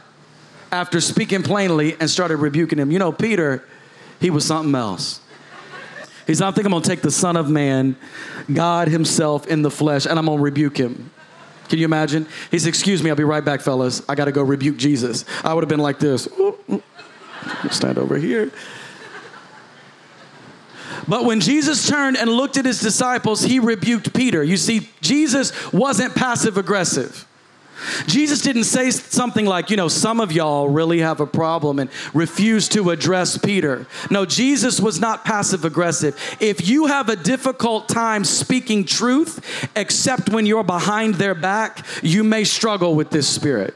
[0.72, 2.90] after speaking plainly and started rebuking him.
[2.90, 3.62] You know, Peter,
[4.18, 5.20] he was something else.
[6.26, 7.96] He said, I think I'm gonna take the Son of Man,
[8.50, 11.10] God Himself in the flesh, and I'm gonna rebuke him.
[11.68, 12.26] Can you imagine?
[12.50, 14.02] He said, Excuse me, I'll be right back, fellas.
[14.08, 15.24] I gotta go rebuke Jesus.
[15.42, 16.28] I would have been like this.
[17.70, 18.52] Stand over here.
[21.06, 24.42] But when Jesus turned and looked at his disciples, he rebuked Peter.
[24.42, 27.26] You see, Jesus wasn't passive aggressive.
[28.06, 31.90] Jesus didn't say something like, you know, some of y'all really have a problem and
[32.12, 33.86] refuse to address Peter.
[34.10, 36.18] No, Jesus was not passive aggressive.
[36.40, 42.24] If you have a difficult time speaking truth, except when you're behind their back, you
[42.24, 43.74] may struggle with this spirit.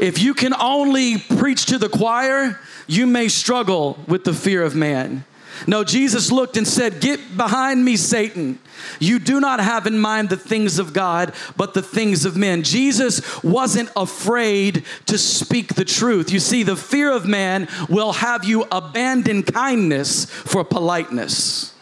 [0.00, 4.74] If you can only preach to the choir, you may struggle with the fear of
[4.74, 5.24] man.
[5.66, 8.58] No, Jesus looked and said, Get behind me, Satan.
[8.98, 12.62] You do not have in mind the things of God, but the things of men.
[12.62, 16.30] Jesus wasn't afraid to speak the truth.
[16.30, 21.74] You see, the fear of man will have you abandon kindness for politeness.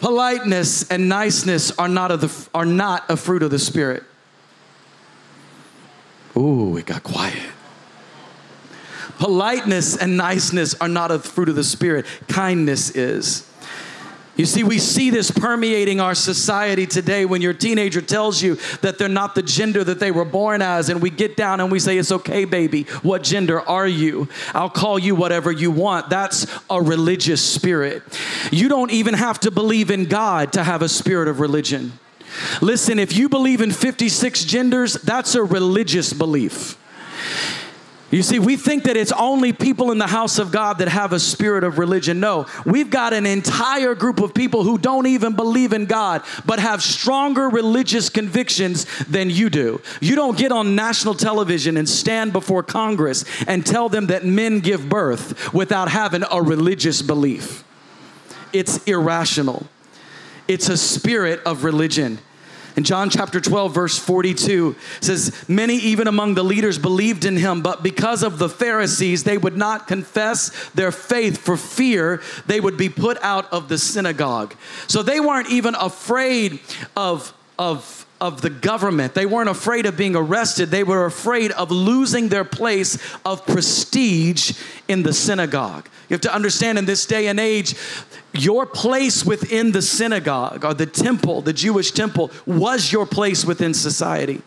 [0.00, 4.02] Politeness and niceness are not, of the, are not a fruit of the Spirit.
[6.36, 7.42] Ooh, it got quiet.
[9.20, 13.46] Politeness and niceness are not a fruit of the Spirit, kindness is.
[14.36, 18.96] You see, we see this permeating our society today when your teenager tells you that
[18.96, 21.78] they're not the gender that they were born as, and we get down and we
[21.78, 22.84] say, It's okay, baby.
[23.02, 24.28] What gender are you?
[24.54, 26.08] I'll call you whatever you want.
[26.08, 28.02] That's a religious spirit.
[28.50, 31.92] You don't even have to believe in God to have a spirit of religion.
[32.62, 36.78] Listen, if you believe in 56 genders, that's a religious belief.
[38.10, 41.12] You see, we think that it's only people in the house of God that have
[41.12, 42.18] a spirit of religion.
[42.18, 46.58] No, we've got an entire group of people who don't even believe in God, but
[46.58, 49.80] have stronger religious convictions than you do.
[50.00, 54.58] You don't get on national television and stand before Congress and tell them that men
[54.58, 57.62] give birth without having a religious belief.
[58.52, 59.68] It's irrational,
[60.48, 62.18] it's a spirit of religion.
[62.80, 67.60] In John chapter 12, verse 42 says, Many even among the leaders believed in him,
[67.60, 72.78] but because of the Pharisees, they would not confess their faith for fear they would
[72.78, 74.54] be put out of the synagogue.
[74.86, 76.60] So they weren't even afraid
[76.96, 79.14] of, of of the government.
[79.14, 80.70] They weren't afraid of being arrested.
[80.70, 84.58] They were afraid of losing their place of prestige
[84.88, 85.88] in the synagogue.
[86.08, 87.74] You have to understand in this day and age,
[88.32, 93.74] your place within the synagogue or the temple, the Jewish temple, was your place within
[93.74, 94.42] society.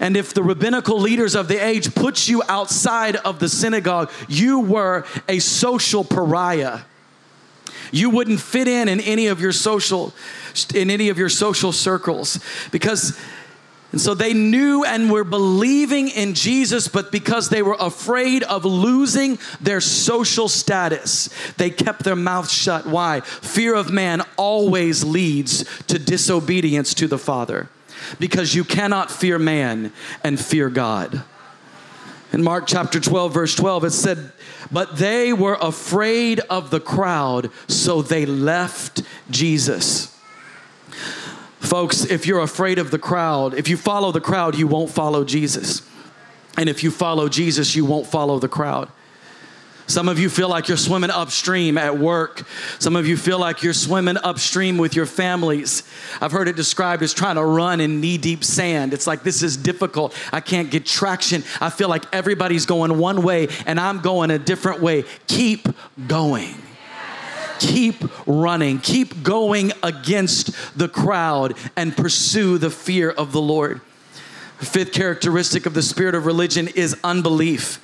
[0.00, 4.60] And if the rabbinical leaders of the age put you outside of the synagogue, you
[4.60, 6.80] were a social pariah.
[7.92, 10.12] You wouldn't fit in in any of your social
[10.74, 12.38] in any of your social circles
[12.70, 13.18] because
[13.92, 18.64] and so they knew and were believing in Jesus, but because they were afraid of
[18.64, 21.28] losing their social status,
[21.58, 22.86] they kept their mouth shut.
[22.86, 23.20] Why?
[23.20, 27.68] Fear of man always leads to disobedience to the Father
[28.18, 29.92] because you cannot fear man
[30.24, 31.22] and fear God.
[32.32, 34.32] In Mark chapter 12, verse 12, it said,
[34.70, 40.16] But they were afraid of the crowd, so they left Jesus.
[41.60, 45.24] Folks, if you're afraid of the crowd, if you follow the crowd, you won't follow
[45.24, 45.88] Jesus.
[46.56, 48.88] And if you follow Jesus, you won't follow the crowd.
[49.92, 52.44] Some of you feel like you're swimming upstream at work.
[52.78, 55.82] Some of you feel like you're swimming upstream with your families.
[56.18, 58.94] I've heard it described as trying to run in knee deep sand.
[58.94, 60.16] It's like, this is difficult.
[60.32, 61.44] I can't get traction.
[61.60, 65.04] I feel like everybody's going one way and I'm going a different way.
[65.26, 65.68] Keep
[66.08, 66.54] going
[67.58, 73.80] keep running, keep going against the crowd, and pursue the fear of the Lord.
[74.58, 77.80] Fifth characteristic of the spirit of religion is unbelief.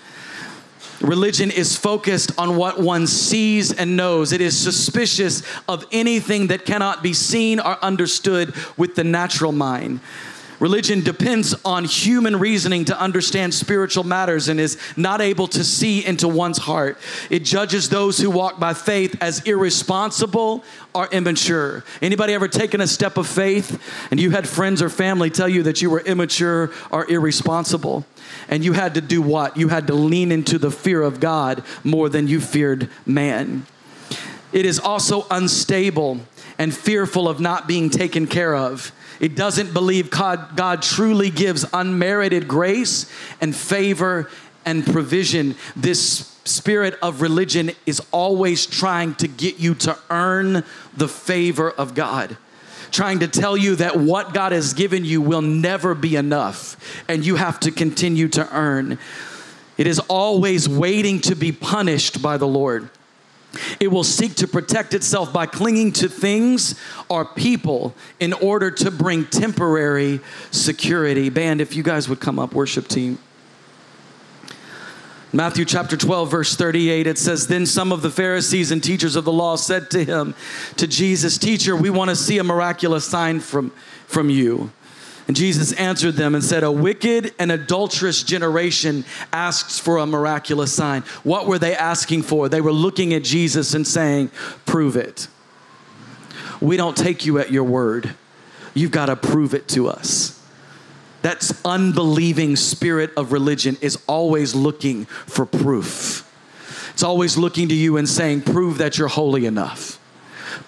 [1.01, 4.33] Religion is focused on what one sees and knows.
[4.33, 10.01] It is suspicious of anything that cannot be seen or understood with the natural mind.
[10.61, 16.05] Religion depends on human reasoning to understand spiritual matters and is not able to see
[16.05, 16.99] into one's heart.
[17.31, 21.85] It judges those who walk by faith as irresponsible or immature.
[22.03, 23.81] Anybody ever taken a step of faith
[24.11, 28.05] and you had friends or family tell you that you were immature or irresponsible?
[28.49, 29.57] And you had to do what?
[29.57, 33.65] You had to lean into the fear of God more than you feared man.
[34.53, 36.21] It is also unstable
[36.59, 38.93] and fearful of not being taken care of.
[39.21, 43.11] It doesn't believe God, God truly gives unmerited grace
[43.41, 44.31] and favor
[44.65, 45.57] and provision.
[45.75, 50.65] This spirit of religion is always trying to get you to earn
[50.97, 52.37] the favor of God.
[52.91, 56.77] trying to tell you that what God has given you will never be enough
[57.09, 58.99] and you have to continue to earn.
[59.77, 62.91] It is always waiting to be punished by the Lord.
[63.81, 66.79] It will seek to protect itself by clinging to things
[67.09, 70.21] or people in order to bring temporary
[70.51, 71.29] security.
[71.31, 73.19] Band, if you guys would come up, worship team.
[75.31, 79.27] Matthew chapter 12, verse 38, it says, Then some of the Pharisees and teachers of
[79.27, 80.35] the law said to him,
[80.77, 83.71] to Jesus, Teacher, we want to see a miraculous sign from,
[84.07, 84.73] from you.
[85.29, 90.73] And Jesus answered them and said, A wicked and adulterous generation asks for a miraculous
[90.73, 91.03] sign.
[91.23, 92.49] What were they asking for?
[92.49, 94.31] They were looking at Jesus and saying,
[94.65, 95.29] Prove it.
[96.63, 98.15] We don't take you at your word.
[98.73, 100.35] You've got to prove it to us.
[101.21, 106.25] That unbelieving spirit of religion is always looking for proof.
[106.95, 110.01] It's always looking to you and saying, Prove that you're holy enough.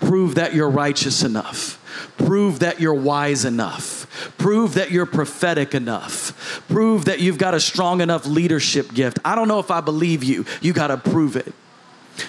[0.00, 1.80] Prove that you're righteous enough.
[2.18, 4.34] Prove that you're wise enough.
[4.38, 6.64] Prove that you're prophetic enough.
[6.68, 9.18] Prove that you've got a strong enough leadership gift.
[9.24, 10.44] I don't know if I believe you.
[10.61, 11.53] You got to prove it.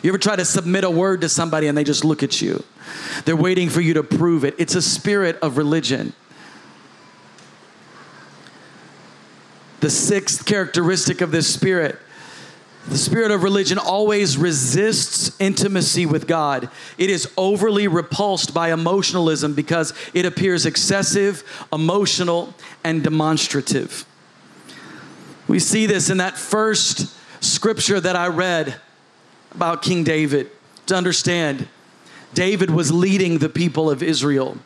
[0.02, 2.64] You ever try to submit a word to somebody and they just look at you?
[3.26, 4.56] They're waiting for you to prove it.
[4.58, 6.14] It's a spirit of religion.
[9.82, 11.98] The sixth characteristic of this spirit
[12.88, 16.70] the spirit of religion always resists intimacy with God.
[16.98, 22.54] It is overly repulsed by emotionalism because it appears excessive, emotional,
[22.84, 24.06] and demonstrative.
[25.48, 28.76] We see this in that first scripture that I read
[29.54, 30.50] about King David.
[30.88, 31.68] To understand,
[32.34, 34.58] David was leading the people of Israel.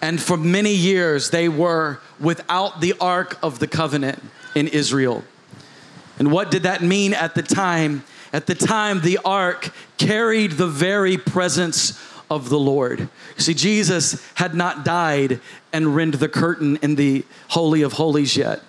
[0.00, 4.22] And for many years, they were without the Ark of the Covenant
[4.54, 5.24] in Israel.
[6.18, 8.04] And what did that mean at the time?
[8.32, 12.00] At the time, the ark carried the very presence
[12.30, 13.08] of the Lord.
[13.36, 15.40] See, Jesus had not died
[15.72, 18.60] and rend the curtain in the Holy of Holies yet.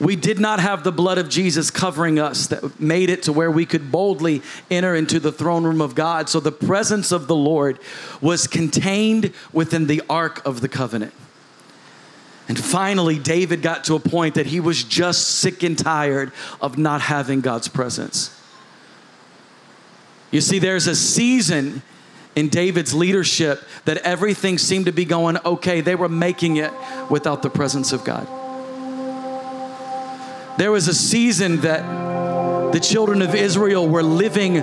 [0.00, 3.50] We did not have the blood of Jesus covering us that made it to where
[3.50, 6.30] we could boldly enter into the throne room of God.
[6.30, 7.78] So the presence of the Lord
[8.22, 11.12] was contained within the ark of the covenant.
[12.50, 16.76] And finally, David got to a point that he was just sick and tired of
[16.76, 18.36] not having God's presence.
[20.32, 21.82] You see, there's a season
[22.34, 25.80] in David's leadership that everything seemed to be going okay.
[25.80, 26.72] They were making it
[27.08, 28.26] without the presence of God.
[30.58, 34.60] There was a season that the children of Israel were living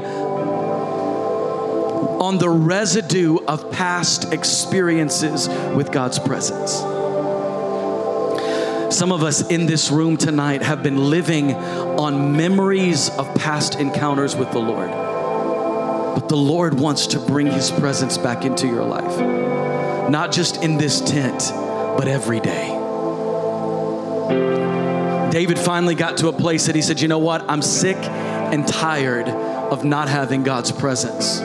[2.19, 6.83] on the residue of past experiences with God's presence.
[8.89, 14.33] Some of us in this room tonight have been living on memories of past encounters
[14.33, 14.89] with the Lord.
[14.89, 20.77] But the Lord wants to bring His presence back into your life, not just in
[20.77, 21.51] this tent,
[21.97, 22.69] but every day.
[25.31, 27.43] David finally got to a place that he said, You know what?
[27.49, 31.41] I'm sick and tired of not having God's presence.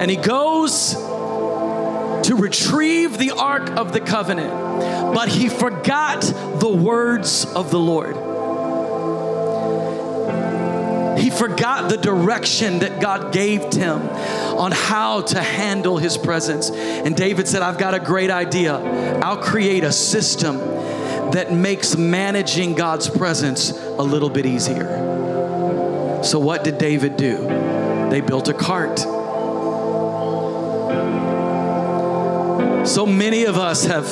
[0.00, 1.07] And he goes
[2.28, 4.52] to retrieve the Ark of the Covenant,
[5.14, 8.16] but he forgot the words of the Lord.
[11.18, 16.68] He forgot the direction that God gave him on how to handle his presence.
[16.70, 18.76] And David said, I've got a great idea.
[18.76, 20.58] I'll create a system
[21.32, 26.20] that makes managing God's presence a little bit easier.
[26.22, 27.38] So, what did David do?
[28.10, 29.00] They built a cart
[32.88, 34.06] So many of us have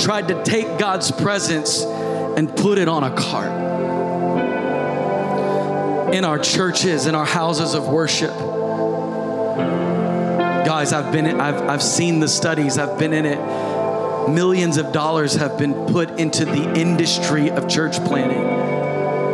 [0.00, 3.50] tried to take God's presence and put it on a cart.
[6.14, 8.30] In our churches, in our houses of worship.
[10.64, 14.30] Guys, I've been I've I've seen the studies, I've been in it.
[14.30, 18.61] Millions of dollars have been put into the industry of church planning.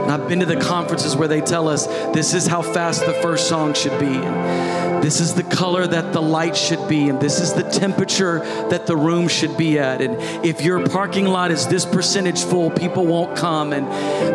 [0.08, 3.12] And I've been to the conferences where they tell us this is how fast the
[3.12, 4.06] first song should be.
[4.06, 8.38] And this is the color that the light should be, and this is the temperature
[8.70, 10.00] that the room should be at.
[10.00, 13.74] And if your parking lot is this percentage full, people won't come.
[13.74, 13.86] And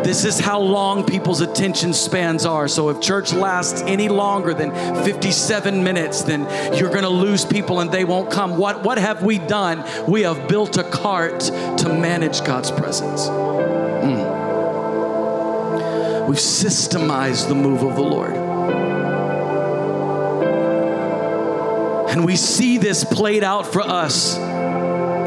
[0.06, 2.68] this is how long people's attention spans are.
[2.68, 6.42] So if church lasts any longer than 57 minutes, then
[6.78, 8.58] you're going to lose people and they won't come.
[8.58, 9.84] What, what have we done?
[10.08, 13.28] We have built a cart to manage God's presence.
[16.28, 18.34] We've systemized the move of the Lord.
[22.10, 24.38] And we see this played out for us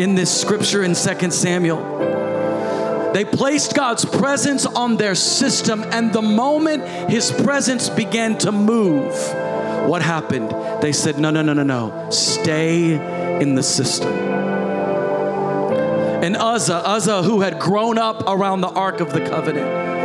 [0.01, 3.13] in this scripture in 2 Samuel.
[3.13, 9.15] They placed God's presence on their system, and the moment His presence began to move,
[9.89, 10.55] What happened?
[10.83, 12.11] They said, No, no, no, no, no.
[12.11, 12.93] Stay
[13.41, 14.13] in the system.
[16.23, 19.96] And Uzzah, Uzzah, who had grown up around the Ark of the Covenant,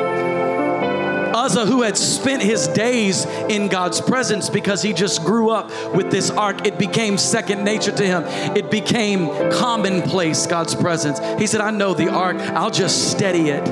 [1.41, 6.11] Uzzah, who had spent his days in God's presence because he just grew up with
[6.11, 8.23] this ark, it became second nature to him.
[8.55, 11.19] It became commonplace, God's presence.
[11.39, 13.67] He said, I know the ark, I'll just steady it.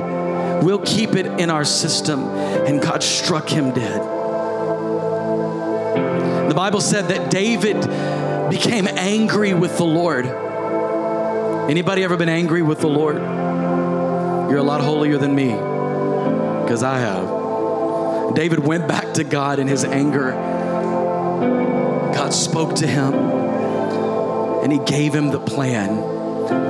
[0.64, 2.24] We'll keep it in our system.
[2.24, 4.00] And God struck him dead.
[6.50, 7.80] The Bible said that David
[8.50, 10.26] became angry with the Lord.
[11.70, 13.18] Anybody ever been angry with the Lord?
[14.50, 15.52] You're a lot holier than me
[16.64, 17.39] because I have.
[18.34, 20.32] David went back to God in his anger.
[22.14, 25.96] God spoke to him and he gave him the plan.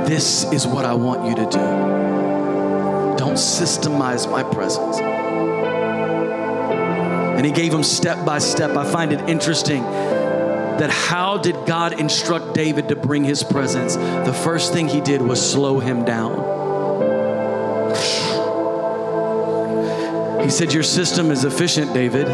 [0.06, 1.58] This is what I want you to do.
[3.18, 4.98] Don't systemize my presence.
[7.36, 8.76] And he gave him step by step.
[8.76, 13.96] I find it interesting that how did God instruct David to bring his presence?
[13.96, 16.59] The first thing he did was slow him down.
[20.51, 22.26] He said, Your system is efficient, David.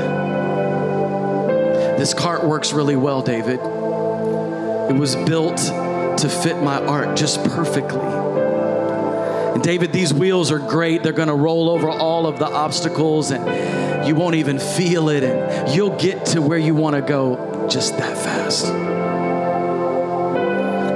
[1.98, 3.60] This cart works really well, David.
[3.60, 8.00] It was built to fit my ark just perfectly.
[8.00, 11.02] And David, these wheels are great.
[11.02, 15.22] They're going to roll over all of the obstacles and you won't even feel it.
[15.22, 18.64] And you'll get to where you want to go just that fast.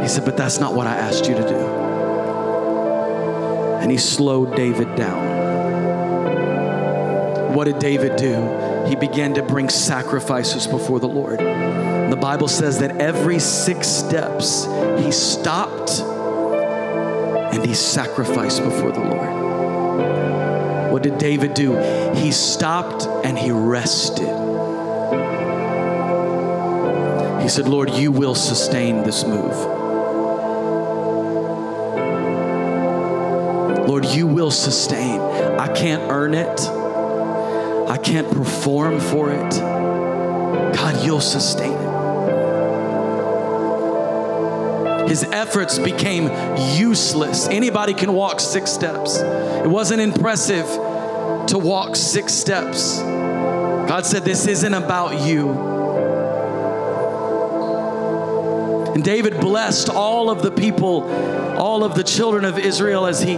[0.00, 1.66] He said, But that's not what I asked you to do.
[3.82, 5.29] And he slowed David down
[7.54, 8.86] what did David do?
[8.86, 11.38] He began to bring sacrifices before the Lord.
[11.38, 14.66] The Bible says that every six steps
[14.98, 20.92] he stopped and he sacrificed before the Lord.
[20.92, 21.76] What did David do?
[22.14, 24.28] He stopped and he rested.
[27.42, 29.56] He said, Lord, you will sustain this move.
[33.88, 35.20] Lord, you will sustain.
[35.20, 36.79] I can't earn it.
[37.90, 39.50] I can't perform for it.
[39.50, 41.90] God, you'll sustain it.
[45.08, 46.30] His efforts became
[46.78, 47.48] useless.
[47.48, 49.16] Anybody can walk six steps.
[49.18, 50.66] It wasn't impressive
[51.48, 53.00] to walk six steps.
[53.00, 55.50] God said, This isn't about you.
[58.94, 61.10] And David blessed all of the people,
[61.58, 63.34] all of the children of Israel as he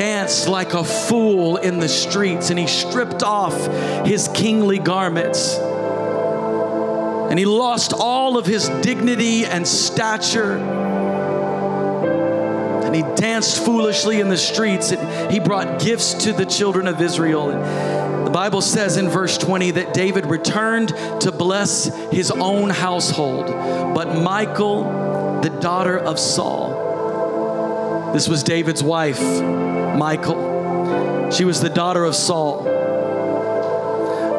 [0.00, 3.54] danced like a fool in the streets and he stripped off
[4.06, 5.58] his kingly garments.
[5.58, 10.56] And he lost all of his dignity and stature.
[12.82, 14.90] And he danced foolishly in the streets.
[14.90, 17.50] And he brought gifts to the children of Israel.
[17.50, 23.48] And the Bible says in verse 20 that David returned to bless his own household.
[23.94, 26.70] But Michal, the daughter of Saul,
[28.14, 29.20] this was David's wife
[29.96, 31.30] Michal.
[31.30, 32.64] She was the daughter of Saul,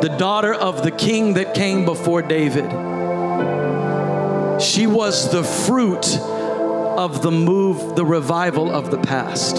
[0.02, 2.70] the daughter of the king that came before David.
[4.62, 9.58] She was the fruit of the move, the revival of the past.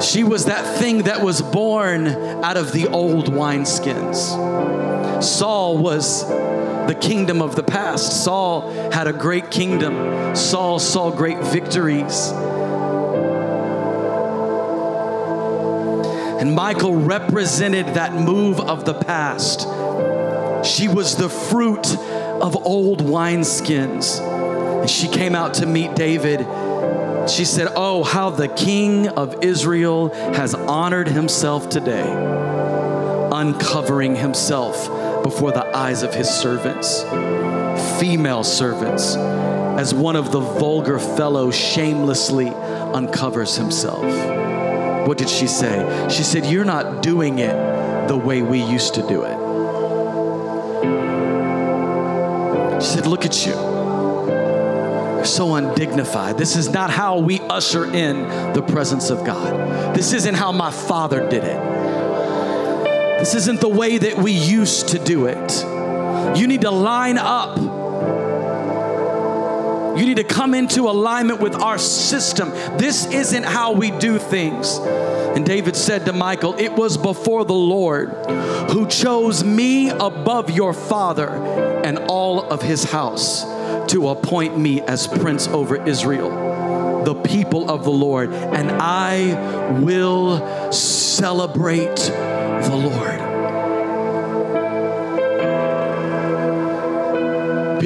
[0.00, 5.22] She was that thing that was born out of the old wineskins.
[5.22, 8.24] Saul was the kingdom of the past.
[8.24, 10.34] Saul had a great kingdom.
[10.36, 12.32] Saul saw great victories.
[16.38, 19.66] And Michal represented that move of the past.
[20.64, 21.86] She was the fruit
[22.40, 24.20] of old wineskins.
[24.80, 26.40] And she came out to meet David.
[27.28, 32.08] She said, Oh, how the king of Israel has honored himself today,
[33.32, 37.02] uncovering himself before the eyes of his servants,
[38.00, 44.04] female servants, as one of the vulgar fellows shamelessly uncovers himself.
[45.06, 46.08] What did she say?
[46.10, 47.54] She said, You're not doing it
[48.08, 49.36] the way we used to do it.
[52.82, 53.54] She said, Look at you.
[55.24, 56.38] So undignified.
[56.38, 59.94] This is not how we usher in the presence of God.
[59.94, 61.60] This isn't how my father did it.
[63.18, 65.64] This isn't the way that we used to do it.
[66.38, 67.58] You need to line up
[69.98, 72.50] you need to come into alignment with our system.
[72.78, 74.78] This isn't how we do things.
[74.78, 78.10] And David said to Michal, It was before the Lord
[78.70, 83.42] who chose me above your father and all of his house
[83.90, 90.72] to appoint me as prince over Israel, the people of the Lord, and I will
[90.72, 93.27] celebrate the Lord.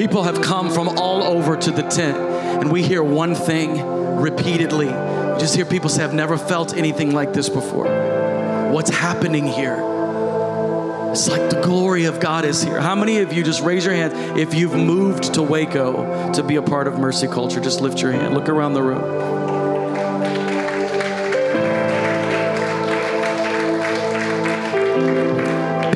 [0.03, 3.81] People have come from all over to the tent, and we hear one thing
[4.17, 4.87] repeatedly.
[5.39, 7.85] Just hear people say, I've never felt anything like this before.
[8.73, 9.77] What's happening here?
[11.11, 12.81] It's like the glory of God is here.
[12.81, 16.57] How many of you just raise your hand if you've moved to Waco to be
[16.57, 17.61] a part of Mercy Culture?
[17.61, 18.33] Just lift your hand.
[18.33, 19.42] Look around the room.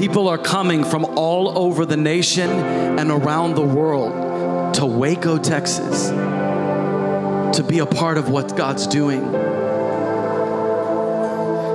[0.07, 6.07] People are coming from all over the nation and around the world to Waco, Texas
[7.57, 9.46] to be a part of what God's doing.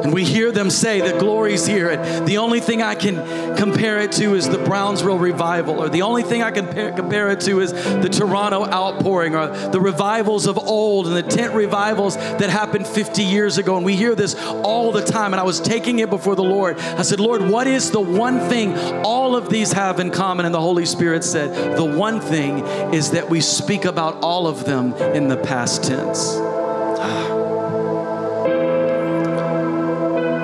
[0.02, 1.90] And we hear them say that glory's here.
[1.90, 6.02] And the only thing I can compare it to is the Brownsville revival, or the
[6.02, 10.58] only thing I can compare it to is the Toronto outpouring, or the revivals of
[10.58, 13.76] old and the tent revivals that happened 50 years ago.
[13.76, 15.32] And we hear this all the time.
[15.32, 16.78] And I was taking it before the Lord.
[16.78, 20.46] I said, Lord, what is the one thing all of these have in common?
[20.46, 22.60] And the Holy Spirit said, The one thing
[22.92, 26.36] is that we speak about all of them in the past tense.
[26.38, 27.31] Ah.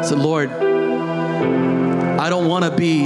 [0.09, 3.05] Said, Lord, I don't want to be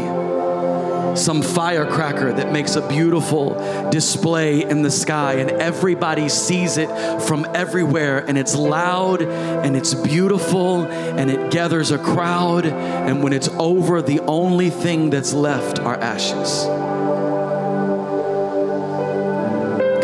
[1.16, 6.88] some firecracker that makes a beautiful display in the sky and everybody sees it
[7.22, 13.32] from everywhere and it's loud and it's beautiful and it gathers a crowd and when
[13.32, 16.66] it's over the only thing that's left are ashes.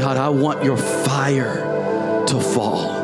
[0.01, 2.98] God, I want your fire to fall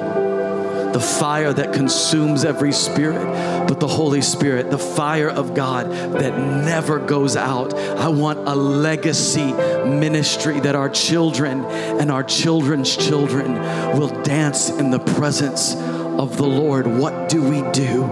[0.95, 6.39] the fire that consumes every spirit, but the Holy Spirit, the fire of God that
[6.39, 7.75] never goes out.
[7.75, 13.55] I want a legacy ministry that our children and our children's children
[13.99, 16.87] will dance in the presence of the Lord.
[16.87, 18.03] What do we do?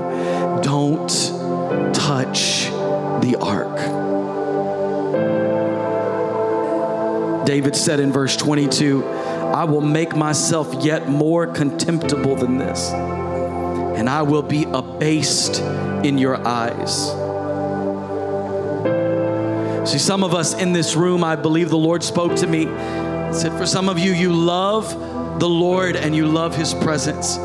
[0.65, 1.09] Don't
[1.95, 2.65] touch
[3.23, 4.03] the ark.
[7.47, 9.03] David said in verse 22,
[9.53, 15.61] I will make myself yet more contemptible than this, and I will be abased
[16.03, 17.11] in your eyes.
[19.91, 22.65] See, some of us in this room, I believe the Lord spoke to me.
[23.35, 27.37] said, For some of you, you love the Lord and you love His presence.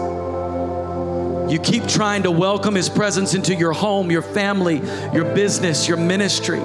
[1.51, 4.78] You keep trying to welcome His presence into your home, your family,
[5.14, 6.62] your business, your ministry.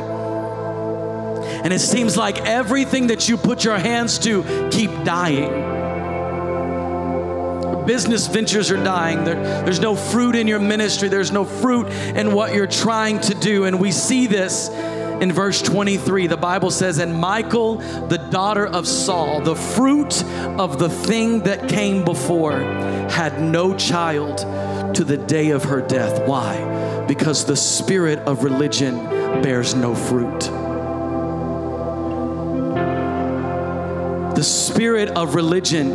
[1.64, 5.72] And it seems like everything that you put your hands to keep dying.
[7.86, 9.24] Business ventures are dying.
[9.24, 9.34] There,
[9.64, 11.08] there's no fruit in your ministry.
[11.08, 13.64] There's no fruit in what you're trying to do.
[13.64, 16.28] And we see this in verse 23.
[16.28, 20.22] The Bible says, And Michal, the daughter of Saul, the fruit
[20.58, 24.38] of the thing that came before, had no child
[24.94, 26.26] to the day of her death.
[26.26, 27.04] Why?
[27.06, 28.96] Because the spirit of religion
[29.42, 30.61] bears no fruit.
[34.42, 35.92] The spirit of religion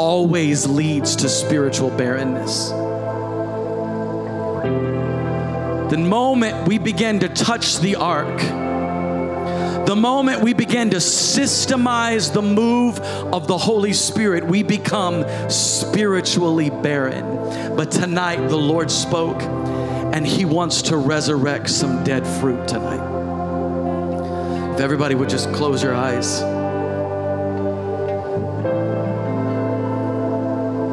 [0.00, 2.70] always leads to spiritual barrenness.
[5.90, 8.40] The moment we begin to touch the ark,
[9.86, 16.70] the moment we begin to systemize the move of the Holy Spirit, we become spiritually
[16.70, 17.76] barren.
[17.76, 23.19] But tonight, the Lord spoke, and He wants to resurrect some dead fruit tonight.
[24.80, 26.40] Everybody would just close your eyes.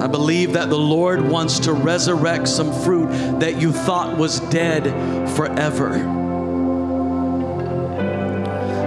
[0.04, 3.08] I believe that the Lord wants to resurrect some fruit
[3.40, 4.84] that you thought was dead
[5.38, 5.92] forever.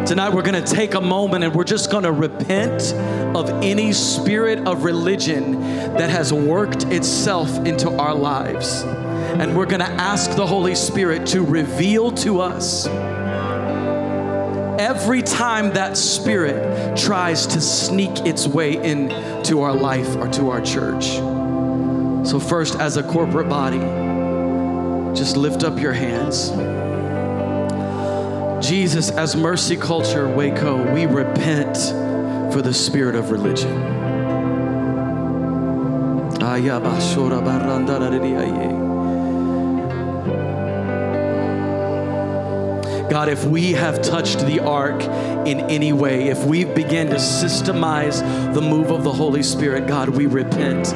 [0.07, 2.93] Tonight, we're going to take a moment and we're just going to repent
[3.35, 5.61] of any spirit of religion
[5.95, 8.83] that has worked itself into our lives.
[8.83, 12.87] And we're going to ask the Holy Spirit to reveal to us
[14.81, 20.63] every time that spirit tries to sneak its way into our life or to our
[20.63, 21.05] church.
[22.27, 23.79] So, first, as a corporate body,
[25.15, 26.49] just lift up your hands.
[28.67, 31.77] Jesus, as Mercy Culture Waco, we repent
[32.51, 33.71] for the spirit of religion.
[43.11, 45.03] God, if we have touched the ark
[45.45, 48.21] in any way, if we begin to systemize
[48.55, 50.95] the move of the Holy Spirit, God, we repent.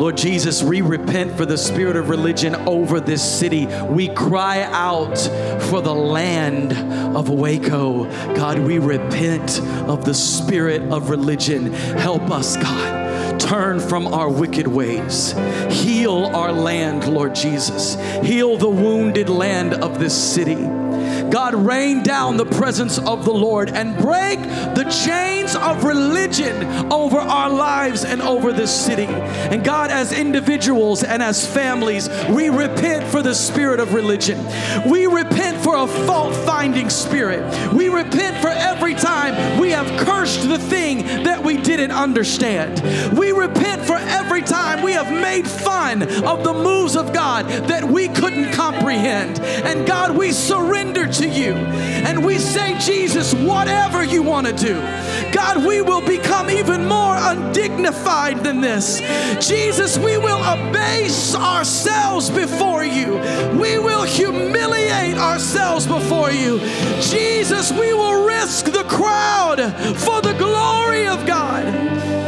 [0.00, 3.66] Lord Jesus, we repent for the spirit of religion over this city.
[3.86, 5.18] We cry out
[5.62, 6.72] for the land
[7.16, 8.04] of Waco.
[8.36, 11.72] God, we repent of the spirit of religion.
[11.72, 12.97] Help us, God
[13.38, 15.32] turn from our wicked ways.
[15.70, 17.96] Heal our land, Lord Jesus.
[18.24, 20.87] Heal the wounded land of this city.
[21.30, 24.40] God, rain down the presence of the Lord and break
[24.74, 29.06] the chains of religion over our lives and over this city.
[29.06, 34.38] And God, as individuals and as families, we repent for the spirit of religion.
[34.88, 37.72] We repent for a fault finding spirit.
[37.72, 43.16] We repent for every time we have cursed the thing that we didn't understand.
[43.16, 43.47] We repent
[43.84, 48.52] for every time we have made fun of the moves of God that we couldn't
[48.52, 49.40] comprehend.
[49.40, 54.74] And God, we surrender to you and we say, Jesus, whatever you want to do.
[55.32, 59.00] God, we will become even more undignified than this.
[59.46, 63.14] Jesus, we will abase ourselves before you.
[63.58, 66.60] We will humiliate ourselves before you.
[67.00, 69.58] Jesus, we will risk the crowd
[69.98, 72.27] for the glory of God.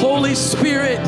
[0.00, 0.98] Holy Spirit,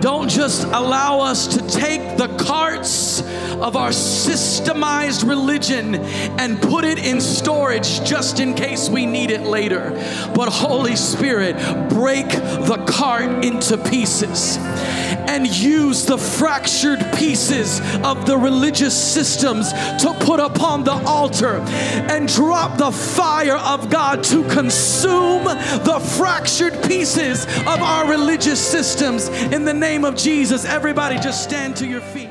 [0.00, 3.20] don't just allow us to take the carts
[3.60, 5.96] of our systemized religion
[6.38, 9.90] and put it in storage just in case we need it later.
[10.34, 11.56] But Holy Spirit,
[11.88, 20.16] break the cart into pieces and use the fractured pieces of the religious systems to
[20.20, 21.56] put upon the altar
[22.10, 29.28] and drop the fire of God to consume the fractured pieces of our religious systems
[29.28, 30.66] in the name of Jesus.
[30.66, 32.27] Everybody, just stand to your feet.